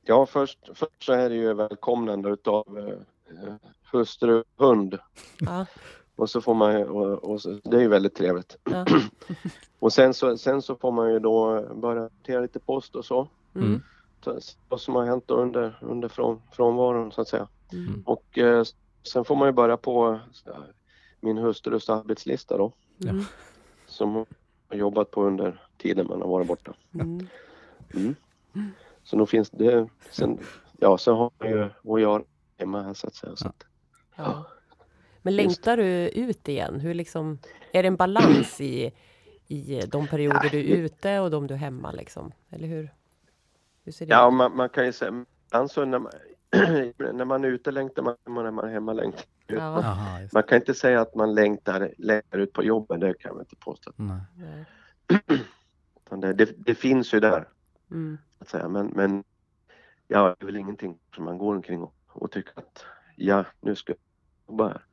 Ja, 0.02 0.26
först, 0.26 0.70
först 0.74 1.04
så 1.04 1.14
är 1.14 1.30
det 1.30 1.36
ju 1.36 1.54
välkomnande 1.54 2.30
utav 2.30 2.78
eh, 2.78 3.54
hustru 3.94 4.44
hund. 4.58 4.98
Ja. 5.40 5.66
Och 6.16 6.30
så 6.30 6.42
får 6.42 6.54
man 6.54 6.84
och, 6.84 7.24
och 7.24 7.42
så, 7.42 7.60
det 7.64 7.78
är 7.78 7.82
ju 7.82 7.88
väldigt 7.88 8.16
trevligt. 8.16 8.58
Ja. 8.64 8.86
och 9.80 9.94
sen 9.94 10.14
så, 10.14 10.38
sen 10.38 10.62
så 10.62 10.76
får 10.76 10.92
man 10.92 11.14
ju 11.14 11.20
då 11.20 11.68
börja 11.76 12.02
hantera 12.02 12.42
lite 12.42 12.60
post 12.60 12.96
och 12.96 13.06
så. 13.06 13.28
Mm. 13.56 13.82
Vad 14.70 14.82
som 14.82 14.96
har 14.96 15.06
hänt 15.06 15.32
under, 15.32 15.80
under 15.82 16.08
från, 16.08 16.42
frånvaron 16.52 17.12
så 17.12 17.22
att 17.22 17.28
säga. 17.28 17.48
Mm. 17.72 18.04
Och 18.06 18.38
eh, 18.38 18.64
sen 19.04 19.26
får 19.26 19.36
man 19.36 19.48
ju 19.48 19.52
börja 19.52 19.78
på 19.78 20.20
min 21.20 21.38
hustrus 21.38 21.90
arbetslista 21.90 22.58
då. 22.58 22.74
Mm. 23.04 23.24
Som 23.88 24.14
hon 24.14 24.26
har 24.70 24.78
jobbat 24.78 25.12
på 25.12 25.24
under 25.24 25.64
tiden 25.78 26.08
man 26.08 26.22
har 26.22 26.30
varit 26.30 26.48
borta. 26.48 26.74
Mm. 26.94 27.28
mm. 27.94 28.16
Så 29.04 29.18
nog 29.18 29.30
finns 29.30 29.50
det, 29.50 29.90
sen, 30.12 30.40
ja 30.78 30.98
så 30.98 31.16
har 31.16 31.32
man 31.38 31.50
ju 31.50 31.64
att 31.64 32.02
göra 32.02 32.24
hemma 32.58 32.82
här 32.82 32.94
så 32.94 33.08
att 33.08 33.16
säga. 33.16 33.36
Så 33.36 33.48
att, 33.48 33.64
ja. 34.20 34.46
Men 35.22 35.36
längtar 35.36 35.78
du 35.78 36.10
ut 36.10 36.48
igen? 36.48 36.80
Hur 36.80 36.94
liksom, 36.94 37.40
är 37.74 37.84
det 37.84 37.88
en 37.88 37.96
balans 37.96 38.62
i, 38.62 38.92
i 39.48 39.82
de 39.88 40.08
perioder 40.08 40.50
du 40.52 40.60
är 40.60 40.78
ute 40.78 41.20
och 41.20 41.32
de 41.32 41.48
du 41.48 41.54
är 41.54 41.58
hemma 41.58 41.92
liksom? 41.92 42.32
Eller 42.50 42.68
hur? 42.68 42.94
hur 43.84 43.92
ser 43.92 44.06
det 44.06 44.12
ja, 44.12 44.30
man, 44.30 44.56
man, 44.56 44.70
kan 44.70 44.86
ju 44.86 44.92
säga, 44.92 45.26
alltså 45.50 45.86
när 45.86 46.00
man, 46.00 46.12
när 47.18 47.26
man 47.26 47.44
är 47.44 47.48
ute 47.48 47.72
längtar 47.72 48.04
man, 48.04 48.16
när 48.26 48.52
man 48.52 48.66
är 48.66 48.74
hemma 48.74 48.94
längtar 48.94 49.26
ja. 49.48 49.62
Aha, 49.62 50.20
man 50.34 50.44
kan 50.44 50.56
inte 50.56 50.74
säga 50.74 51.02
att 51.02 51.16
man 51.16 51.36
längtar, 51.36 51.94
längtar 51.98 52.38
ut 52.38 52.54
på 52.54 52.64
jobbet, 52.64 53.02
det 53.02 53.14
kan 53.14 53.34
man 53.34 53.42
inte 53.42 53.56
påstå. 53.56 53.92
Nej. 53.96 54.66
det, 56.22 56.34
det, 56.34 56.66
det 56.66 56.76
finns 56.76 57.14
ju 57.14 57.20
där. 57.20 57.48
Mm. 57.92 58.18
Att 58.40 58.50
säga. 58.50 58.68
Men, 58.68 58.88
men 58.88 59.24
ja, 60.08 60.36
det 60.40 60.44
är 60.44 60.46
väl 60.46 60.56
ingenting 60.56 61.00
som 61.16 61.26
man 61.26 61.38
går 61.38 61.56
omkring 61.56 61.82
och, 61.82 61.94
och 62.08 62.32
tycker 62.32 62.60
att 62.60 62.86
ja, 63.16 63.46
nu 63.62 63.76
ska 63.76 63.94
jag 64.50 64.52
jobba 64.52 64.68
här. 64.68 64.86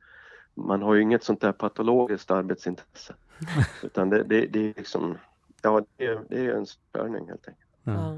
Man 0.53 0.81
har 0.81 0.93
ju 0.93 1.01
inget 1.01 1.23
sånt 1.23 1.41
där 1.41 1.51
patologiskt 1.51 2.31
arbetsintresse. 2.31 3.15
Utan 3.83 4.09
det, 4.09 4.23
det, 4.23 4.45
det 4.45 4.59
är 4.59 4.73
liksom, 4.77 5.17
ja 5.61 5.85
det 5.97 6.05
är, 6.05 6.21
det 6.29 6.45
är 6.45 6.53
en 6.53 6.65
störning 6.65 7.27
helt 7.27 7.47
enkelt. 7.47 7.69
Ja. 7.83 8.15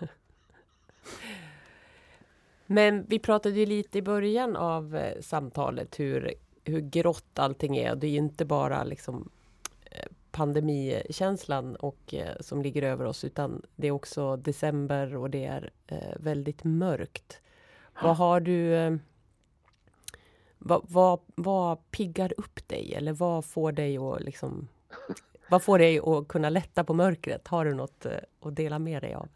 Men 2.66 3.04
vi 3.08 3.18
pratade 3.18 3.54
ju 3.54 3.66
lite 3.66 3.98
i 3.98 4.02
början 4.02 4.56
av 4.56 4.96
eh, 4.96 5.20
samtalet 5.20 6.00
hur, 6.00 6.34
hur 6.64 6.80
grått 6.80 7.38
allting 7.38 7.76
är. 7.76 7.96
Det 7.96 8.06
är 8.06 8.10
ju 8.10 8.18
inte 8.18 8.44
bara 8.44 8.84
liksom 8.84 9.30
pandemikänslan 10.38 11.76
och, 11.76 12.14
eh, 12.14 12.36
som 12.40 12.62
ligger 12.62 12.82
över 12.82 13.04
oss 13.04 13.24
utan 13.24 13.62
det 13.76 13.88
är 13.88 13.92
också 13.92 14.36
december 14.36 15.16
och 15.16 15.30
det 15.30 15.44
är 15.44 15.70
eh, 15.86 16.16
väldigt 16.16 16.64
mörkt. 16.64 17.40
Vad 18.02 18.16
har 18.16 18.40
du 18.40 18.74
eh, 18.74 18.96
vad, 20.58 20.82
vad, 20.88 21.20
vad 21.34 21.90
piggar 21.90 22.32
upp 22.36 22.68
dig 22.68 22.94
eller 22.94 23.12
vad 23.12 23.44
får 23.44 23.72
dig 23.72 23.98
att 23.98 24.20
liksom 24.20 24.68
vad 25.50 25.62
får 25.62 25.78
dig 25.78 25.98
att 25.98 26.28
kunna 26.28 26.50
lätta 26.50 26.84
på 26.84 26.94
mörkret? 26.94 27.48
Har 27.48 27.64
du 27.64 27.74
något 27.74 28.06
eh, 28.06 28.12
att 28.40 28.56
dela 28.56 28.78
med 28.78 29.02
dig 29.02 29.14
av? 29.14 29.28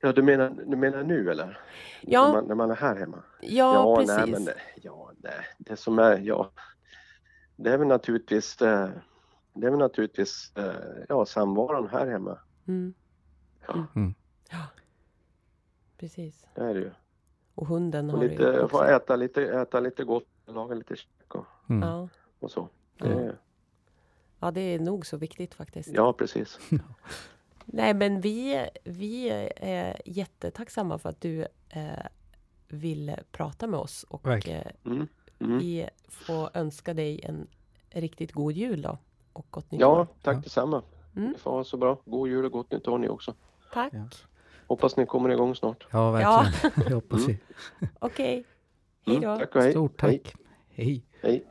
Ja, 0.00 0.12
du 0.12 0.22
menar, 0.22 0.50
du 0.66 0.76
menar 0.76 1.02
nu 1.02 1.30
eller? 1.30 1.60
Ja. 2.00 2.26
När 2.26 2.32
man, 2.32 2.44
när 2.44 2.54
man 2.54 2.70
är 2.70 2.74
här 2.74 2.96
hemma? 2.96 3.22
Ja, 3.40 3.74
ja 3.74 3.96
precis. 3.96 4.16
Nej, 4.16 4.30
men 4.30 4.44
det, 4.44 4.54
ja, 4.82 5.12
det, 5.16 5.44
det 5.58 5.76
som 5.76 5.98
är, 5.98 6.18
ja, 6.18 6.50
det 7.56 7.70
är 7.70 7.78
väl 7.78 7.88
naturligtvis, 7.88 8.56
det 8.56 8.66
är 9.54 9.70
väl 9.70 9.78
naturligtvis 9.78 10.52
ja, 11.08 11.26
samvaron 11.26 11.88
här 11.88 12.06
hemma. 12.06 12.38
Mm. 12.68 12.94
Ja. 13.66 13.86
Mm. 13.96 14.14
ja. 14.50 14.66
Precis. 15.98 16.46
Det 16.54 16.60
är 16.60 16.74
det 16.74 16.80
ju. 16.80 16.90
Och 17.56 17.66
hunden 17.66 18.10
och 18.10 18.16
har 18.18 18.24
lite, 18.28 18.42
du 18.52 18.60
också. 18.60 18.68
Få 18.76 18.82
äta 18.84 19.16
lite, 19.16 19.42
äta 19.42 19.80
lite 19.80 20.04
gott, 20.04 20.24
laga 20.46 20.74
lite 20.74 20.96
käk 20.96 21.34
och, 21.34 21.44
Mm. 21.68 21.88
Ja. 21.88 22.08
och 22.40 22.50
så. 22.50 22.68
Ja. 22.96 23.06
Det, 23.06 23.36
ja, 24.40 24.50
det 24.50 24.60
är 24.60 24.78
nog 24.78 25.06
så 25.06 25.16
viktigt 25.16 25.54
faktiskt. 25.54 25.88
ja, 25.92 26.12
precis. 26.12 26.58
Nej, 27.64 27.94
men 27.94 28.20
vi, 28.20 28.68
vi 28.84 29.28
är 29.56 30.00
jättetacksamma 30.04 30.98
för 30.98 31.08
att 31.08 31.20
du 31.20 31.40
eh, 31.68 32.06
ville 32.68 33.22
prata 33.32 33.66
med 33.66 33.80
oss 33.80 34.02
och 34.08 34.26
eh, 34.48 34.66
Mm. 34.84 35.08
Mm. 35.38 35.58
vi 35.58 35.88
får 36.08 36.50
önska 36.54 36.94
dig 36.94 37.20
en 37.24 37.46
riktigt 37.90 38.32
god 38.32 38.52
jul 38.52 38.82
då 38.82 38.98
och 39.32 39.46
gott 39.50 39.70
nytt 39.70 39.80
Ja, 39.80 40.00
år. 40.00 40.06
tack 40.22 40.36
Ja. 40.36 40.40
detsamma. 40.40 40.82
Mm. 41.16 41.32
Det 41.32 41.38
får 41.38 41.50
ha 41.50 41.64
så 41.64 41.76
bra. 41.76 41.98
God 42.04 42.28
jul 42.28 42.44
och 42.44 42.52
gott 42.52 42.70
nytt 42.72 42.88
år 42.88 42.98
ni 42.98 43.08
också. 43.08 43.34
Tack. 43.72 43.92
Ja. 43.94 44.08
Hoppas 44.66 44.96
ni 44.96 45.06
kommer 45.06 45.28
igång 45.28 45.54
snart. 45.54 45.86
Ja, 45.92 46.10
verkligen. 46.10 46.72
Det 46.88 46.94
hoppas 46.94 47.28
vi. 47.28 47.38
Okej. 47.98 48.44
Hej 49.06 49.20
då. 49.20 49.28
Mm, 49.28 49.38
tack 49.38 49.56
och 49.56 49.62
hej. 49.62 49.70
Stort 49.72 50.02
Hej. 50.02 50.18
tack. 50.18 50.34
Hej. 50.70 51.04
hej. 51.22 51.44